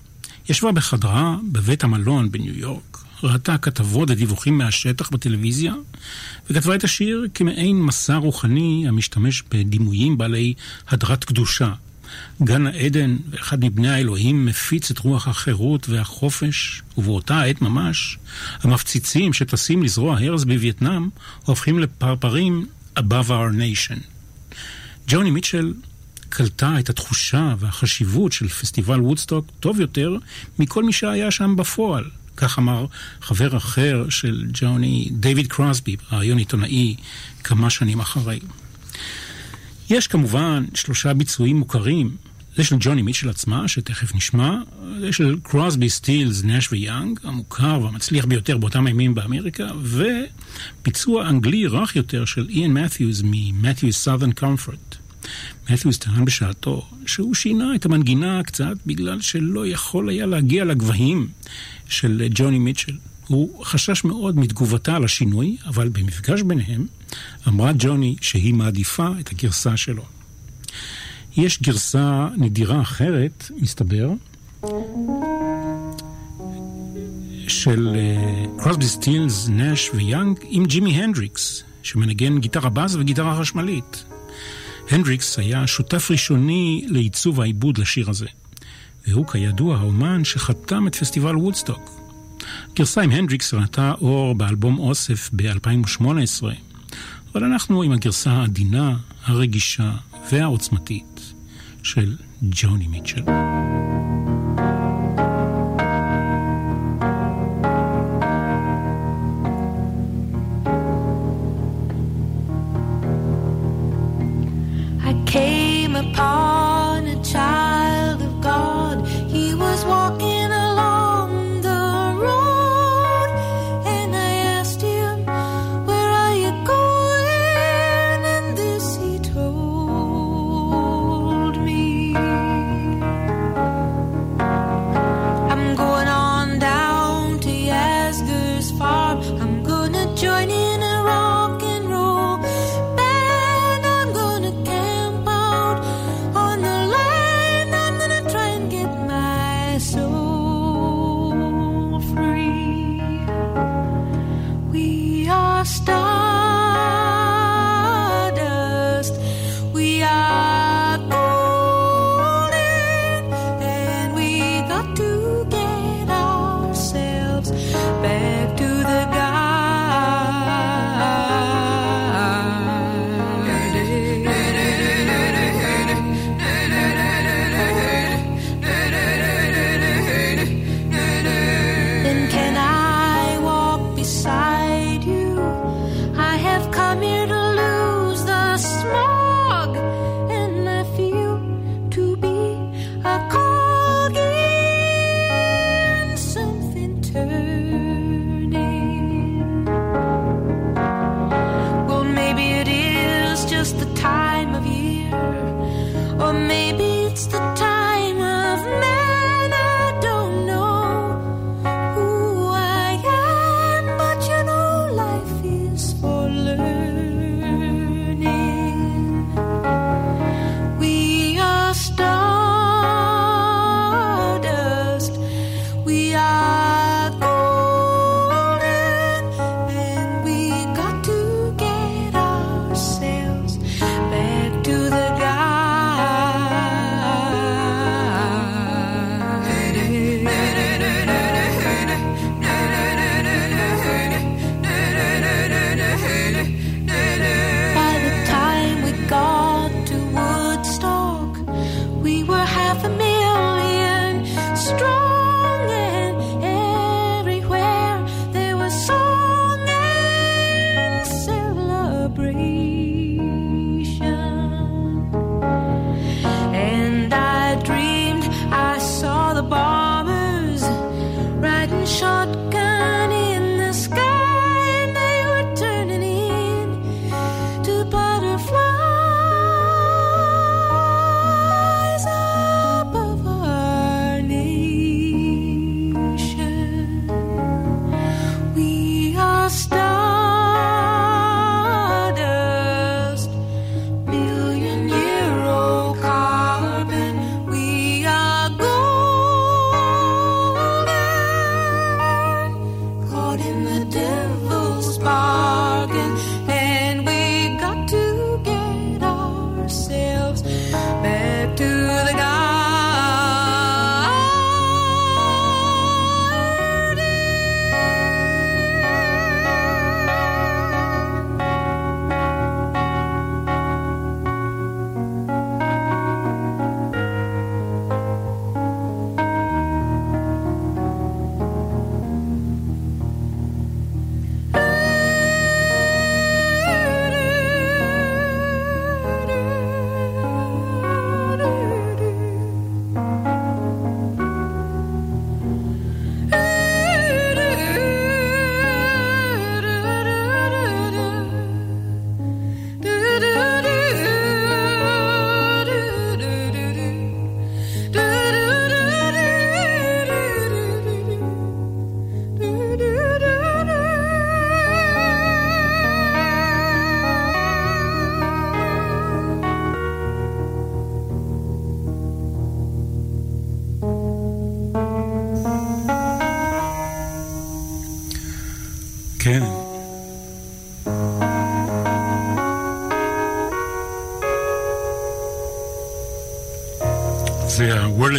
ישבה 0.48 0.72
בחדרה 0.72 1.36
בבית 1.52 1.84
המלון 1.84 2.30
בניו 2.30 2.58
יורק, 2.58 2.97
ראתה 3.22 3.58
כתבות 3.58 4.10
ודיווחים 4.10 4.58
מהשטח 4.58 5.10
בטלוויזיה, 5.10 5.74
וכתבה 6.50 6.74
את 6.74 6.84
השיר 6.84 7.26
כמעין 7.34 7.82
מסע 7.82 8.16
רוחני 8.16 8.84
המשתמש 8.88 9.42
בדימויים 9.50 10.18
בעלי 10.18 10.54
הדרת 10.88 11.24
קדושה. 11.24 11.72
גן 12.42 12.66
העדן 12.66 13.16
ואחד 13.30 13.64
מבני 13.64 13.88
האלוהים 13.88 14.46
מפיץ 14.46 14.90
את 14.90 14.98
רוח 14.98 15.28
החירות 15.28 15.88
והחופש, 15.88 16.82
ובאותה 16.98 17.40
העת 17.40 17.62
ממש, 17.62 18.18
המפציצים 18.60 19.32
שטסים 19.32 19.82
לזרוע 19.82 20.18
הרס 20.20 20.44
בווייטנאם 20.44 21.08
הופכים 21.44 21.78
לפרפרים 21.78 22.66
above 22.98 23.28
our 23.28 23.52
nation. 23.52 23.98
ג'וני 25.08 25.30
מיטשל 25.30 25.74
קלטה 26.28 26.78
את 26.78 26.90
התחושה 26.90 27.54
והחשיבות 27.58 28.32
של 28.32 28.48
פסטיבל 28.48 29.00
וודסטוק 29.00 29.46
טוב 29.60 29.80
יותר 29.80 30.16
מכל 30.58 30.84
מי 30.84 30.92
שהיה 30.92 31.30
שם 31.30 31.56
בפועל. 31.56 32.04
כך 32.40 32.58
אמר 32.58 32.86
חבר 33.20 33.56
אחר 33.56 34.06
של 34.08 34.44
ג'וני, 34.52 35.08
דייוויד 35.12 35.46
קרוסבי, 35.46 35.96
בריאיון 36.12 36.38
עיתונאי 36.38 36.96
כמה 37.44 37.70
שנים 37.70 38.00
אחרי. 38.00 38.40
יש 39.90 40.06
כמובן 40.06 40.64
שלושה 40.74 41.14
ביצועים 41.14 41.56
מוכרים, 41.56 42.16
זה 42.56 42.64
של 42.64 42.76
ג'וני 42.80 43.02
מיטשל 43.02 43.28
עצמה, 43.28 43.68
שתכף 43.68 44.14
נשמע, 44.14 44.54
זה 45.00 45.12
של 45.12 45.36
קרוסבי, 45.42 45.90
סטילס, 45.90 46.44
נש 46.44 46.72
ויאנג, 46.72 47.20
המוכר 47.24 47.80
והמצליח 47.82 48.24
ביותר 48.24 48.58
באותם 48.58 48.86
הימים 48.86 49.14
באמריקה, 49.14 49.66
וביצוע 49.82 51.28
אנגלי 51.28 51.66
רך 51.66 51.96
יותר 51.96 52.24
של 52.24 52.46
איאן 52.48 52.70
מת'יוז 52.70 53.22
מ-Matthews 53.22 54.06
Southern 54.06 54.40
Comfort. 54.40 54.97
מת'יוז 55.70 55.98
טען 55.98 56.24
בשעתו 56.24 56.86
שהוא 57.06 57.34
שינה 57.34 57.74
את 57.74 57.86
המנגינה 57.86 58.42
קצת 58.42 58.74
בגלל 58.86 59.20
שלא 59.20 59.66
יכול 59.66 60.08
היה 60.08 60.26
להגיע 60.26 60.64
לגבהים 60.64 61.28
של 61.88 62.26
ג'וני 62.30 62.58
מיטשל. 62.58 62.96
הוא 63.26 63.64
חשש 63.64 64.04
מאוד 64.04 64.38
מתגובתה 64.38 64.96
על 64.96 65.04
השינוי, 65.04 65.56
אבל 65.66 65.88
במפגש 65.88 66.42
ביניהם 66.42 66.86
אמרה 67.48 67.72
ג'וני 67.78 68.16
שהיא 68.20 68.54
מעדיפה 68.54 69.08
את 69.20 69.32
הגרסה 69.32 69.76
שלו. 69.76 70.04
יש 71.36 71.62
גרסה 71.62 72.28
נדירה 72.36 72.80
אחרת, 72.80 73.50
מסתבר, 73.60 74.10
של 77.48 77.96
קרוסבי 78.58 78.84
סטילס, 78.84 79.48
נש 79.48 79.90
ויאנג 79.94 80.38
עם 80.48 80.66
ג'ימי 80.66 80.90
הנדריקס, 81.02 81.62
שמנגן 81.82 82.38
גיטרה 82.38 82.70
באז 82.70 82.96
וגיטרה 82.96 83.40
חשמלית. 83.40 84.04
הנדריקס 84.90 85.38
היה 85.38 85.66
שותף 85.66 86.10
ראשוני 86.10 86.84
לעיצוב 86.88 87.40
העיבוד 87.40 87.78
לשיר 87.78 88.10
הזה, 88.10 88.26
והוא 89.06 89.26
כידוע 89.26 89.78
האומן 89.78 90.24
שחתם 90.24 90.86
את 90.86 90.94
פסטיבל 90.94 91.36
וודסטוק. 91.36 91.90
גרסה 92.76 93.02
עם 93.02 93.10
הנדריקס 93.10 93.54
ראתה 93.54 93.92
אור 94.00 94.34
באלבום 94.34 94.78
אוסף 94.78 95.30
ב-2018, 95.36 96.42
אבל 97.32 97.44
אנחנו 97.44 97.82
עם 97.82 97.92
הגרסה 97.92 98.30
העדינה, 98.30 98.96
הרגישה 99.24 99.92
והעוצמתית 100.32 101.32
של 101.82 102.16
ג'וני 102.42 102.86
מיטשל. 102.86 103.22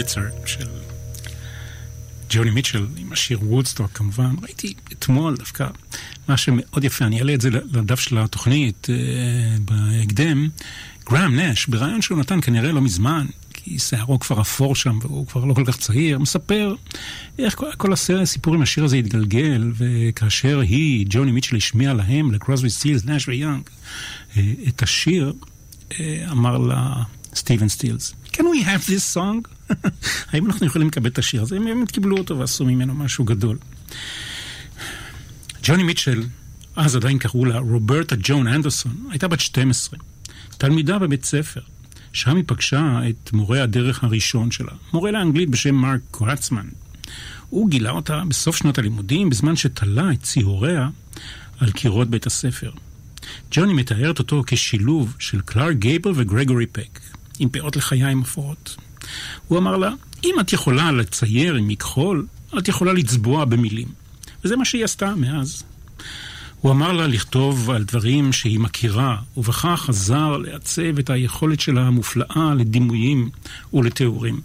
זה 0.07 0.21
הוורליצר 0.21 0.45
של 0.45 0.67
ג'וני 2.29 2.49
מיטשל 2.49 2.85
עם 2.97 3.11
השיר 3.11 3.39
וודסטוק 3.43 3.91
כמובן. 3.93 4.35
ראיתי 4.41 4.73
אתמול 4.93 5.37
דווקא 5.37 5.67
מה 6.27 6.37
שמאוד 6.37 6.83
יפה, 6.83 7.05
אני 7.05 7.19
אעלה 7.19 7.33
את 7.33 7.41
זה 7.41 7.49
לדף 7.49 7.99
של 7.99 8.17
התוכנית 8.17 8.87
uh, 8.89 9.61
בהקדם. 9.61 10.49
גראם 11.09 11.39
נש, 11.39 11.67
בריאיון 11.67 12.01
שהוא 12.01 12.19
נתן 12.19 12.41
כנראה 12.41 12.71
לא 12.71 12.81
מזמן, 12.81 13.25
כי 13.53 13.79
שערו 13.79 14.19
כבר 14.19 14.41
אפור 14.41 14.75
שם 14.75 14.99
והוא 15.01 15.27
כבר 15.27 15.45
לא 15.45 15.53
כל 15.53 15.63
כך 15.65 15.77
צעיר, 15.77 16.19
מספר 16.19 16.75
איך 17.39 17.55
כל, 17.55 17.71
כל 17.77 17.93
הסרט, 17.93 18.21
הסיפור 18.21 18.53
עם 18.53 18.61
השיר 18.61 18.83
הזה 18.83 18.95
התגלגל, 18.95 19.71
וכאשר 19.77 20.59
היא, 20.59 21.05
ג'וני 21.09 21.31
מיטשל, 21.31 21.55
השמיע 21.55 21.93
להם, 21.93 22.31
לקרוסבי 22.31 22.69
סטילס, 22.69 23.05
נש 23.05 23.27
ויאנג, 23.27 23.61
אה, 24.37 24.43
את 24.67 24.83
השיר, 24.83 25.33
אה, 25.99 26.25
אמר 26.31 26.57
לה 26.57 27.03
סטיבן 27.35 27.69
סטילס, 27.69 28.13
can 28.33 28.41
we 28.41 28.65
have 28.65 28.89
this 28.89 29.15
song? 29.17 29.58
האם 30.31 30.45
אנחנו 30.45 30.67
יכולים 30.67 30.87
לקבל 30.87 31.09
את 31.09 31.17
השיר 31.17 31.41
הזה? 31.41 31.55
הם 31.55 31.65
באמת 31.65 31.91
קיבלו 31.91 32.17
אותו 32.17 32.39
ועשו 32.39 32.65
ממנו 32.65 32.93
משהו 32.93 33.25
גדול. 33.25 33.57
ג'וני 35.63 35.83
מיטשל, 35.83 36.23
אז 36.75 36.95
עדיין 36.95 37.17
קראו 37.17 37.45
לה 37.45 37.59
רוברטה 37.59 38.15
ג'ון 38.23 38.47
אנדרסון, 38.47 39.07
הייתה 39.09 39.27
בת 39.27 39.39
12, 39.39 39.99
תלמידה 40.57 40.99
בבית 40.99 41.25
ספר. 41.25 41.61
שם 42.13 42.35
היא 42.35 42.43
פגשה 42.47 42.99
את 43.09 43.33
מורה 43.33 43.63
הדרך 43.63 44.03
הראשון 44.03 44.51
שלה, 44.51 44.71
מורה 44.93 45.11
לאנגלית 45.11 45.49
בשם 45.49 45.75
מרק 45.75 46.01
קורצמן. 46.11 46.67
הוא 47.49 47.69
גילה 47.69 47.91
אותה 47.91 48.23
בסוף 48.27 48.55
שנות 48.55 48.77
הלימודים, 48.77 49.29
בזמן 49.29 49.55
שתלה 49.55 50.11
את 50.11 50.23
ציוריה 50.23 50.89
על 51.59 51.71
קירות 51.71 52.09
בית 52.09 52.25
הספר. 52.25 52.71
ג'וני 53.51 53.73
מתארת 53.73 54.19
אותו 54.19 54.43
כשילוב 54.47 55.15
של 55.19 55.41
קלאר 55.41 55.71
גייבל 55.71 56.11
וגרגורי 56.15 56.65
פק, 56.65 56.99
עם 57.39 57.49
פאות 57.49 57.75
לחיים 57.75 58.21
אפורות. 58.21 58.75
הוא 59.47 59.57
אמר 59.57 59.77
לה, 59.77 59.89
אם 60.23 60.35
את 60.39 60.53
יכולה 60.53 60.91
לצייר 60.91 61.55
עם 61.55 61.67
מכחול, 61.67 62.25
את 62.57 62.67
יכולה 62.67 62.93
לצבוע 62.93 63.45
במילים. 63.45 63.87
וזה 64.43 64.55
מה 64.55 64.65
שהיא 64.65 64.83
עשתה 64.83 65.15
מאז. 65.15 65.63
הוא 66.61 66.71
אמר 66.71 66.91
לה 66.91 67.07
לכתוב 67.07 67.69
על 67.69 67.83
דברים 67.83 68.33
שהיא 68.33 68.59
מכירה, 68.59 69.17
ובכך 69.37 69.85
עזר 69.89 70.37
לעצב 70.37 70.99
את 70.99 71.09
היכולת 71.09 71.59
שלה 71.59 71.81
המופלאה 71.81 72.53
לדימויים 72.57 73.29
ולתיאורים. 73.73 74.41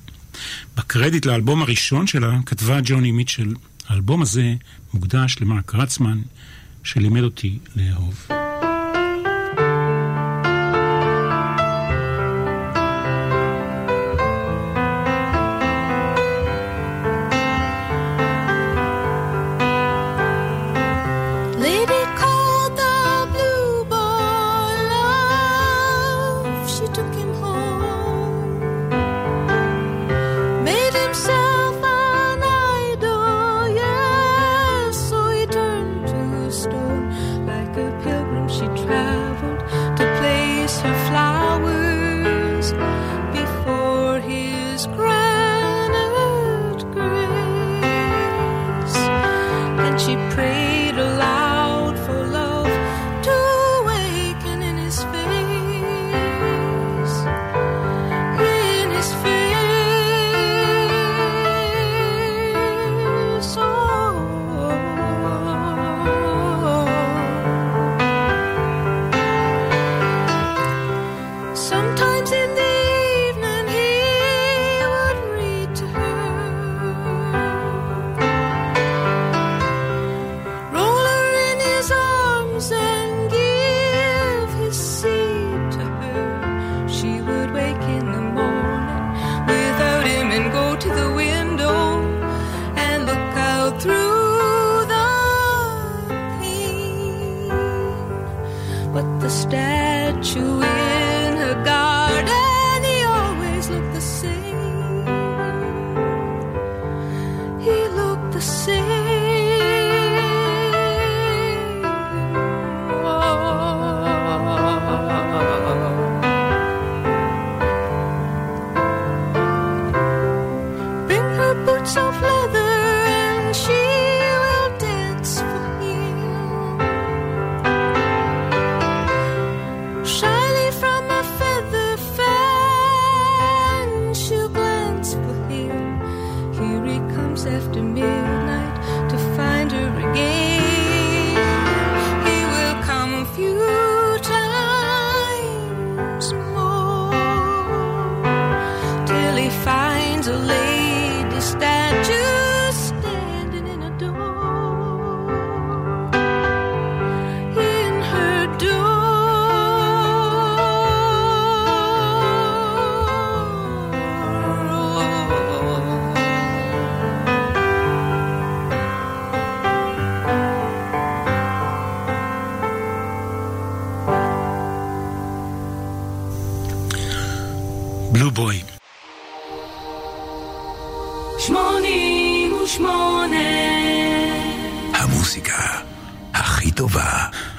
בקרדיט 0.76 1.26
לאלבום 1.26 1.62
הראשון 1.62 2.07
שלה 2.07 2.38
כתבה 2.46 2.78
ג'וני 2.84 3.12
מיטשל, 3.12 3.55
האלבום 3.88 4.22
הזה 4.22 4.55
מוקדש 4.94 5.36
למרק 5.40 5.74
רצמן, 5.74 6.20
שלימד 6.84 7.22
אותי 7.22 7.59
לאהוב. 7.76 8.43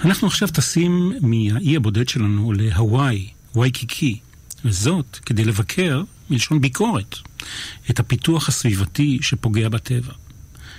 אנחנו 0.05 0.27
עכשיו 0.27 0.47
טסים 0.47 1.13
מהאי 1.21 1.75
הבודד 1.75 2.09
שלנו 2.09 2.53
להוואי, 2.53 3.27
וואיקיקי, 3.55 4.19
וזאת 4.65 5.19
כדי 5.25 5.45
לבקר, 5.45 6.03
מלשון 6.29 6.61
ביקורת, 6.61 7.15
את 7.89 7.99
הפיתוח 7.99 8.49
הסביבתי 8.49 9.17
שפוגע 9.21 9.69
בטבע. 9.69 10.13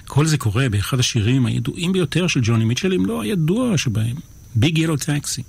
כל 0.07 0.27
זה 0.27 0.39
קורה 0.39 0.69
באחד 0.69 0.99
השירים 0.99 1.47
הידועים 1.47 1.93
ביותר 1.93 2.27
של 2.27 2.41
ג'וני 2.43 2.65
מיטשל, 2.65 2.93
אם 2.93 3.07
לא 3.07 3.23
הידוע 3.23 3.79
שבהם, 3.79 4.17
ביג 4.55 4.79
ילו 4.79 4.97
טקסי. 4.97 5.43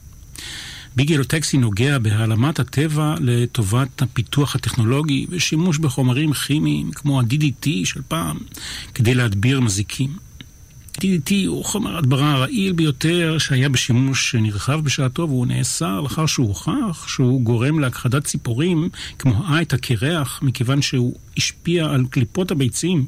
ביג 0.95 1.09
ילו 1.09 1.23
טקסי 1.23 1.57
נוגע 1.57 1.97
בהעלמת 1.97 2.59
הטבע 2.59 3.15
לטובת 3.19 4.01
הפיתוח 4.01 4.55
הטכנולוגי 4.55 5.25
ושימוש 5.29 5.77
בחומרים 5.77 6.33
כימיים 6.33 6.91
כמו 6.91 7.19
ה-DDT 7.19 7.69
של 7.83 8.01
פעם 8.07 8.37
כדי 8.93 9.15
להדביר 9.15 9.61
מזיקים. 9.61 10.26
DDT 11.01 11.33
הוא 11.47 11.65
חומר 11.65 11.97
הדברה 11.97 12.33
הרעיל 12.33 12.73
ביותר 12.73 13.37
שהיה 13.37 13.69
בשימוש 13.69 14.35
נרחב 14.35 14.83
בשעתו 14.83 15.27
והוא 15.29 15.47
נאסר 15.47 16.01
לאחר 16.01 16.25
שהוא 16.25 16.47
הוכח 16.47 17.05
שהוא 17.07 17.41
גורם 17.41 17.79
להכחדת 17.79 18.23
ציפורים 18.23 18.89
כמו 19.19 19.55
עית 19.55 19.73
הקרח 19.73 20.39
מכיוון 20.43 20.81
שהוא 20.81 21.15
השפיע 21.37 21.85
על 21.85 22.05
קליפות 22.09 22.51
הביצים 22.51 23.05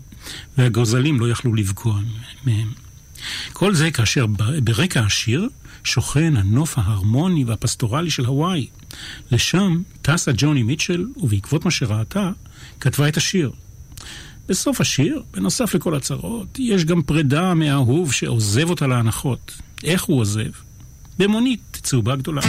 והגוזלים 0.57 1.19
לא 1.19 1.29
יכלו 1.29 1.55
לפגוע 1.55 1.99
מהם. 2.45 2.71
כל 3.53 3.73
זה 3.73 3.91
כאשר 3.91 4.25
ברקע 4.63 4.99
השיר 4.99 5.49
שוכן 5.83 6.35
הנוף 6.37 6.77
ההרמוני 6.77 7.43
והפסטורלי 7.43 8.09
של 8.09 8.25
הוואי. 8.25 8.67
לשם 9.31 9.81
טסה 10.01 10.31
ג'וני 10.37 10.63
מיטשל, 10.63 11.05
ובעקבות 11.17 11.65
מה 11.65 11.71
שראתה, 11.71 12.31
כתבה 12.79 13.07
את 13.07 13.17
השיר. 13.17 13.51
בסוף 14.49 14.81
השיר, 14.81 15.23
בנוסף 15.31 15.75
לכל 15.75 15.95
הצרות, 15.95 16.59
יש 16.59 16.85
גם 16.85 17.01
פרידה 17.01 17.53
מהאהוב 17.53 18.13
שעוזב 18.13 18.69
אותה 18.69 18.87
להנחות. 18.87 19.53
איך 19.83 20.03
הוא 20.03 20.19
עוזב? 20.19 20.49
במונית 21.19 21.79
צהובה 21.83 22.15
גדולה. 22.15 22.41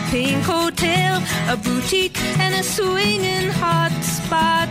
a 0.00 0.02
pink 0.12 0.44
hotel, 0.44 1.14
a 1.54 1.56
boutique, 1.64 2.18
and 2.42 2.52
a 2.54 2.64
swinging 2.74 3.48
hot 3.60 3.94
spot. 4.16 4.70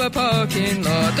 Up 0.00 0.12
a 0.12 0.18
parking 0.18 0.84
lot. 0.84 1.20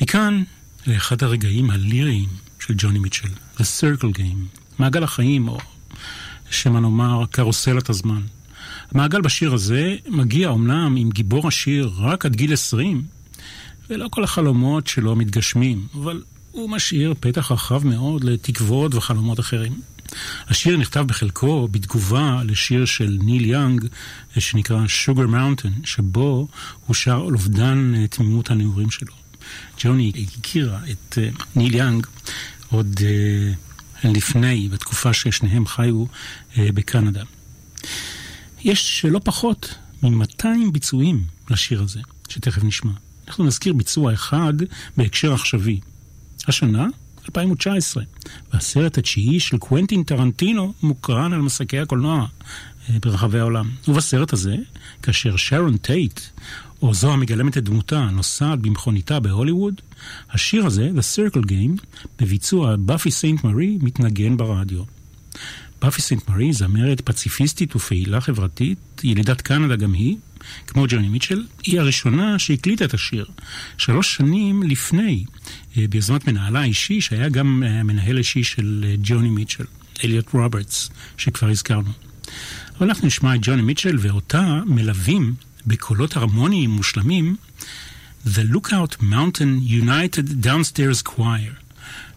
מכאן 0.00 0.42
לאחד 0.86 1.22
הרגעים 1.22 1.70
הליריים 1.70 2.28
של 2.60 2.74
ג'וני 2.76 2.98
מיטשל, 2.98 3.28
The 3.56 3.60
Circle 3.60 4.18
Game, 4.18 4.58
מעגל 4.78 5.02
החיים, 5.02 5.48
או 5.48 5.58
שמא 6.50 6.78
נאמר 6.78 7.24
קרוסלת 7.30 7.90
הזמן. 7.90 8.20
המעגל 8.90 9.20
בשיר 9.20 9.54
הזה 9.54 9.96
מגיע 10.08 10.48
אומנם 10.48 10.96
עם 10.96 11.10
גיבור 11.10 11.48
השיר 11.48 11.90
רק 11.98 12.26
עד 12.26 12.36
גיל 12.36 12.52
20, 12.52 13.02
ולא 13.90 14.08
כל 14.10 14.24
החלומות 14.24 14.86
שלו 14.86 15.16
מתגשמים, 15.16 15.86
אבל 15.94 16.22
הוא 16.50 16.70
משאיר 16.70 17.14
פתח 17.20 17.52
רחב 17.52 17.86
מאוד 17.86 18.24
לתקוות 18.24 18.94
וחלומות 18.94 19.40
אחרים. 19.40 19.80
השיר 20.48 20.76
נכתב 20.76 21.00
בחלקו 21.00 21.68
בתגובה 21.68 22.42
לשיר 22.44 22.84
של 22.84 23.18
ניל 23.20 23.44
יאנג 23.44 23.86
שנקרא 24.38 24.84
Sugar 24.86 25.30
Mountain, 25.30 25.86
שבו 25.86 26.48
הוא 26.86 26.94
שר 26.94 27.26
על 27.26 27.34
אובדן 27.34 27.94
אה, 27.96 28.06
תמימות 28.06 28.50
הנעורים 28.50 28.90
שלו. 28.90 29.14
ג'וני 29.78 30.12
הכירה 30.38 30.80
את 30.90 31.18
uh, 31.18 31.42
ניל 31.56 31.74
יאנג 31.74 32.06
עוד 32.68 32.96
uh, 32.96 34.08
לפני, 34.08 34.68
בתקופה 34.68 35.12
ששניהם 35.12 35.66
חיו 35.66 36.04
בקנדה. 36.56 37.22
יש 38.64 39.04
לא 39.04 39.20
פחות 39.24 39.74
מ-200 40.02 40.46
ביצועים 40.72 41.24
לשיר 41.50 41.82
הזה, 41.82 42.00
שתכף 42.28 42.64
נשמע. 42.64 42.92
אנחנו 43.28 43.44
נזכיר 43.44 43.72
ביצוע 43.72 44.12
אחד 44.14 44.52
בהקשר 44.96 45.34
עכשווי. 45.34 45.80
השנה 46.46 46.86
2019. 47.28 48.02
והסרט 48.52 48.98
התשיעי 48.98 49.40
של 49.40 49.58
קוונטין 49.58 50.02
טרנטינו 50.02 50.72
מוקרן 50.82 51.32
על 51.32 51.40
מסכי 51.40 51.78
הקולנוע 51.78 52.26
אה, 52.90 52.96
ברחבי 53.02 53.38
העולם. 53.38 53.70
ובסרט 53.88 54.32
הזה, 54.32 54.56
כאשר 55.02 55.36
שרון 55.36 55.76
טייט, 55.76 56.20
או 56.82 56.94
זו 56.94 57.12
המגלמת 57.12 57.58
את 57.58 57.64
דמותה, 57.64 58.08
נוסעת 58.12 58.58
במכוניתה 58.58 59.20
בהוליווד, 59.20 59.74
השיר 60.30 60.66
הזה, 60.66 60.90
The 60.96 61.00
Circle 61.16 61.46
Game, 61.46 61.82
בביצוע 62.20 62.76
באפי 62.76 63.10
סנט 63.10 63.44
מארי, 63.44 63.78
מתנגן 63.82 64.36
ברדיו. 64.36 64.82
באפי 65.82 66.02
סנט 66.02 66.28
מארי, 66.28 66.52
זמרת 66.52 67.00
פציפיסטית 67.00 67.76
ופעילה 67.76 68.20
חברתית, 68.20 68.78
ילידת 69.04 69.40
קנדה 69.40 69.76
גם 69.76 69.92
היא, 69.92 70.16
כמו 70.66 70.84
ג'וני 70.88 71.08
מיטשל, 71.08 71.44
היא 71.62 71.80
הראשונה 71.80 72.38
שהקליטה 72.38 72.84
את 72.84 72.94
השיר, 72.94 73.26
שלוש 73.78 74.14
שנים 74.16 74.62
לפני, 74.62 75.24
אה, 75.76 75.84
ביוזמת 75.90 76.28
מנהלה 76.28 76.60
האישי, 76.60 77.00
שהיה 77.00 77.28
גם 77.28 77.62
אה, 77.66 77.82
מנהל 77.82 78.18
אישי 78.18 78.44
של 78.44 78.84
אה, 78.88 78.94
ג'וני 79.02 79.30
מיטשל, 79.30 79.64
אליוט 80.04 80.32
רוברטס, 80.32 80.90
שכבר 81.16 81.48
הזכרנו. 81.48 81.90
אבל 82.78 82.86
אנחנו 82.86 83.06
נשמע 83.06 83.34
את 83.34 83.40
ג'וני 83.42 83.62
מיטשל 83.62 83.96
ואותה 84.00 84.60
מלווים 84.66 85.34
בקולות 85.66 86.16
הרמוניים 86.16 86.70
מושלמים 86.70 87.36
The 88.26 88.54
Lookout 88.54 89.02
Mountain 89.02 89.70
United 89.84 90.44
Downstairs 90.44 91.08
Choir. 91.08 91.68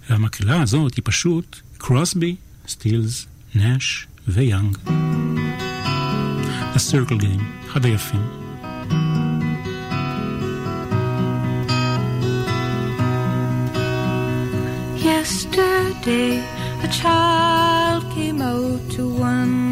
והמקהלה 0.10 0.62
הזאת 0.62 0.96
היא 0.96 1.02
פשוט 1.06 1.60
קרוסבי, 1.78 2.36
סטילס, 2.68 3.28
נאש 3.56 4.08
ויאנג. 4.28 4.78
A 6.74 6.80
Circle 6.80 7.18
Game, 7.18 7.40
How 7.68 7.80
do 7.80 7.90
you 7.90 7.98
feel? 7.98 8.22
Yesterday, 14.98 16.40
a 16.84 16.88
child 16.88 18.04
came 18.14 18.42
out 18.42 18.80
to 18.92 19.08
one 19.08 19.71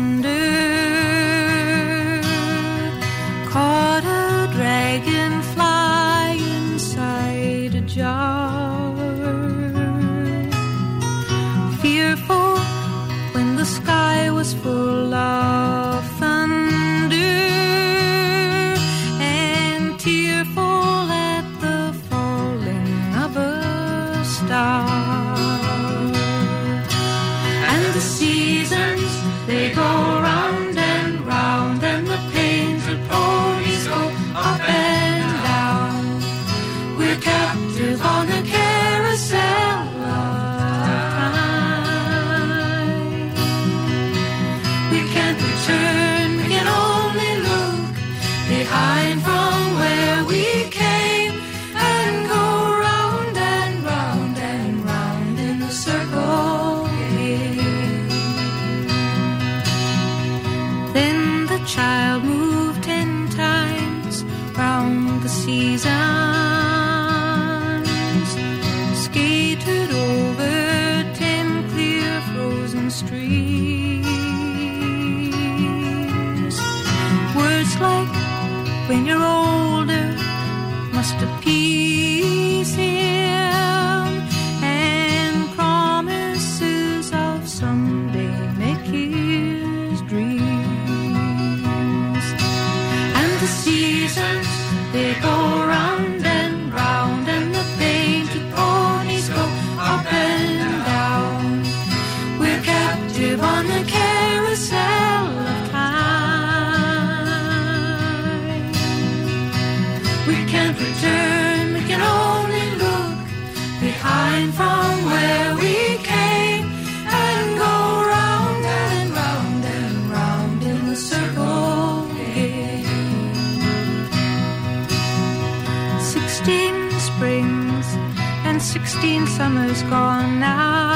summers 129.40 129.82
gone 129.84 130.38
now. 130.42 130.92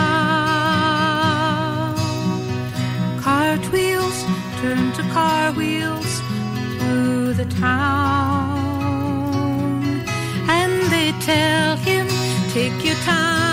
Cartwheels 3.21 4.17
turn 4.59 4.91
to 4.97 5.03
car 5.13 5.53
wheels 5.53 6.11
through 6.77 7.33
the 7.35 7.45
town. 7.45 8.59
And 10.59 10.73
they 10.93 11.09
tell 11.31 11.77
him, 11.77 12.07
take 12.57 12.77
your 12.83 12.99
time, 13.11 13.53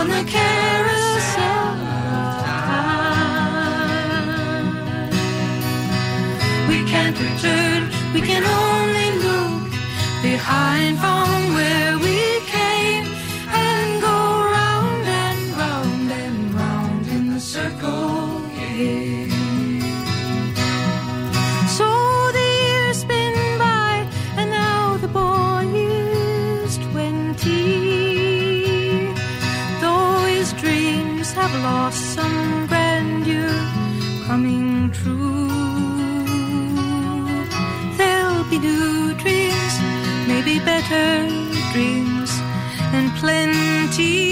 on 0.00 0.08
the 0.08 0.24
carousel 0.24 1.68
of 2.16 2.42
time. 2.42 3.08
We 6.68 6.78
can't 6.90 7.16
return, 7.20 7.69
dreams 31.30 31.48
have 31.48 31.62
lost 31.62 32.14
some 32.14 32.66
grandeur 32.66 33.50
coming 34.26 34.90
true, 34.90 35.48
there'll 37.96 38.44
be 38.50 38.58
new 38.58 39.14
dreams, 39.14 39.74
maybe 40.26 40.58
better 40.64 41.28
dreams, 41.72 42.30
and 42.92 43.10
plenty 43.18 44.29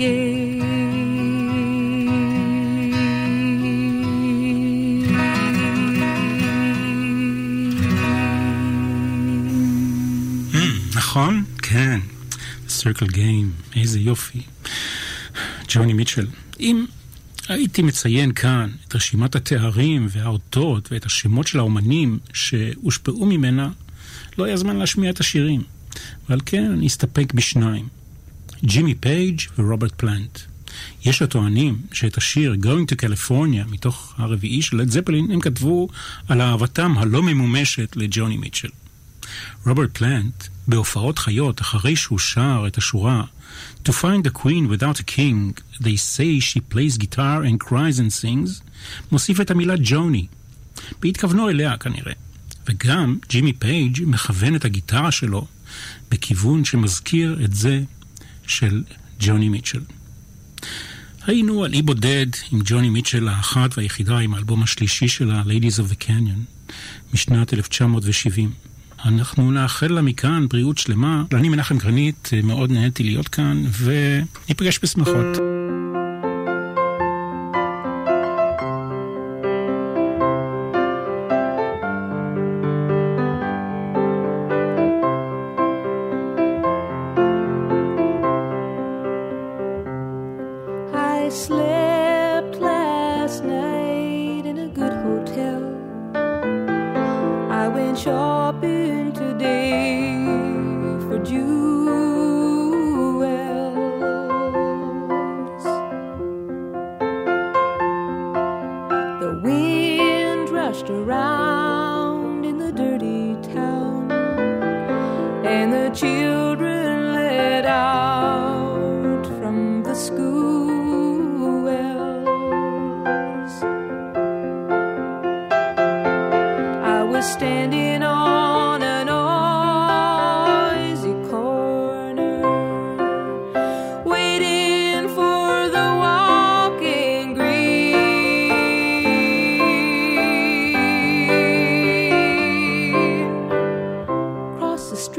נכון? 0.00 0.06
כן. 11.62 12.00
Circle 12.68 13.12
Game, 13.12 13.76
איזה 13.76 14.00
יופי. 14.00 14.42
ג'וני 15.68 15.92
מיטשל. 15.92 16.26
אם 16.60 16.84
הייתי 17.48 17.82
מציין 17.82 18.32
כאן 18.32 18.70
את 18.88 18.94
רשימת 18.94 19.34
התארים 19.34 20.06
והאותות 20.10 20.92
ואת 20.92 21.06
השמות 21.06 21.46
של 21.46 21.58
האומנים 21.58 22.18
שהושפעו 22.32 23.26
ממנה, 23.26 23.70
לא 24.38 24.44
היה 24.44 24.56
זמן 24.56 24.76
להשמיע 24.76 25.10
את 25.10 25.20
השירים. 25.20 25.62
ועל 26.28 26.40
כן 26.46 26.72
אני 26.72 26.86
אסתפק 26.86 27.32
בשניים. 27.32 27.99
ג'ימי 28.64 28.94
פייג' 28.94 29.40
ורוברט 29.58 29.92
פלנט. 29.96 30.38
יש 31.04 31.22
הטוענים 31.22 31.78
שאת 31.92 32.16
השיר 32.18 32.56
Going 32.62 32.92
to 32.92 32.96
California 32.96 33.70
מתוך 33.70 34.14
הרביעי 34.16 34.62
של 34.62 34.76
לד 34.76 34.90
זפלין 34.90 35.30
הם 35.30 35.40
כתבו 35.40 35.88
על 36.28 36.40
אהבתם 36.40 36.98
הלא 36.98 37.22
ממומשת 37.22 37.96
לג'וני 37.96 38.36
מיטשל. 38.36 38.68
רוברט 39.66 39.98
פלנט, 39.98 40.44
בהופעות 40.68 41.18
חיות 41.18 41.60
אחרי 41.60 41.96
שהוא 41.96 42.18
שר 42.18 42.64
את 42.66 42.78
השורה 42.78 43.24
To 43.84 43.92
find 43.92 44.26
a 44.26 44.30
queen 44.30 44.68
without 44.68 45.00
a 45.00 45.02
king, 45.02 45.58
they 45.80 45.96
say 45.96 46.38
she 46.40 46.60
plays 46.60 46.98
guitar 46.98 47.42
and 47.42 47.58
cries 47.58 47.98
and 47.98 48.12
sings, 48.22 48.62
מוסיף 49.12 49.40
את 49.40 49.50
המילה 49.50 49.74
ג'וני. 49.82 50.26
בהתכוונו 51.00 51.48
אליה 51.48 51.76
כנראה. 51.76 52.12
וגם 52.68 53.18
ג'ימי 53.28 53.52
פייג' 53.52 54.02
מכוון 54.06 54.56
את 54.56 54.64
הגיטרה 54.64 55.10
שלו 55.10 55.46
בכיוון 56.10 56.64
שמזכיר 56.64 57.40
את 57.44 57.54
זה 57.54 57.82
של 58.50 58.82
ג'וני 59.20 59.48
מיטשל. 59.48 59.80
היינו 61.26 61.64
על 61.64 61.72
אי 61.72 61.82
בודד 61.82 62.26
עם 62.52 62.60
ג'וני 62.64 62.90
מיטשל 62.90 63.28
האחת 63.28 63.78
והיחידה 63.78 64.18
עם 64.18 64.34
האלבום 64.34 64.62
השלישי 64.62 65.08
שלה, 65.08 65.42
Ladies 65.42 65.78
of 65.78 65.92
the 65.92 66.04
Canyon, 66.04 66.72
משנת 67.14 67.54
1970. 67.54 68.50
אנחנו 69.04 69.50
נאחל 69.50 69.92
לה 69.92 70.02
מכאן 70.02 70.48
בריאות 70.48 70.78
שלמה. 70.78 71.24
אני 71.34 71.48
מנחם 71.48 71.78
גרנית, 71.78 72.30
מאוד 72.42 72.70
נהניתי 72.70 73.02
להיות 73.02 73.28
כאן, 73.28 73.64
וניפגש 73.78 74.78
בשמחות. 74.82 75.59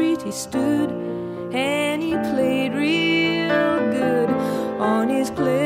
street 0.02 0.22
he 0.24 0.32
stood, 0.32 0.89
and 1.54 2.02
he 2.02 2.14
played 2.34 2.74
real 2.74 3.78
good 3.91 4.30
on 4.80 5.08
his 5.10 5.30
play. 5.30 5.61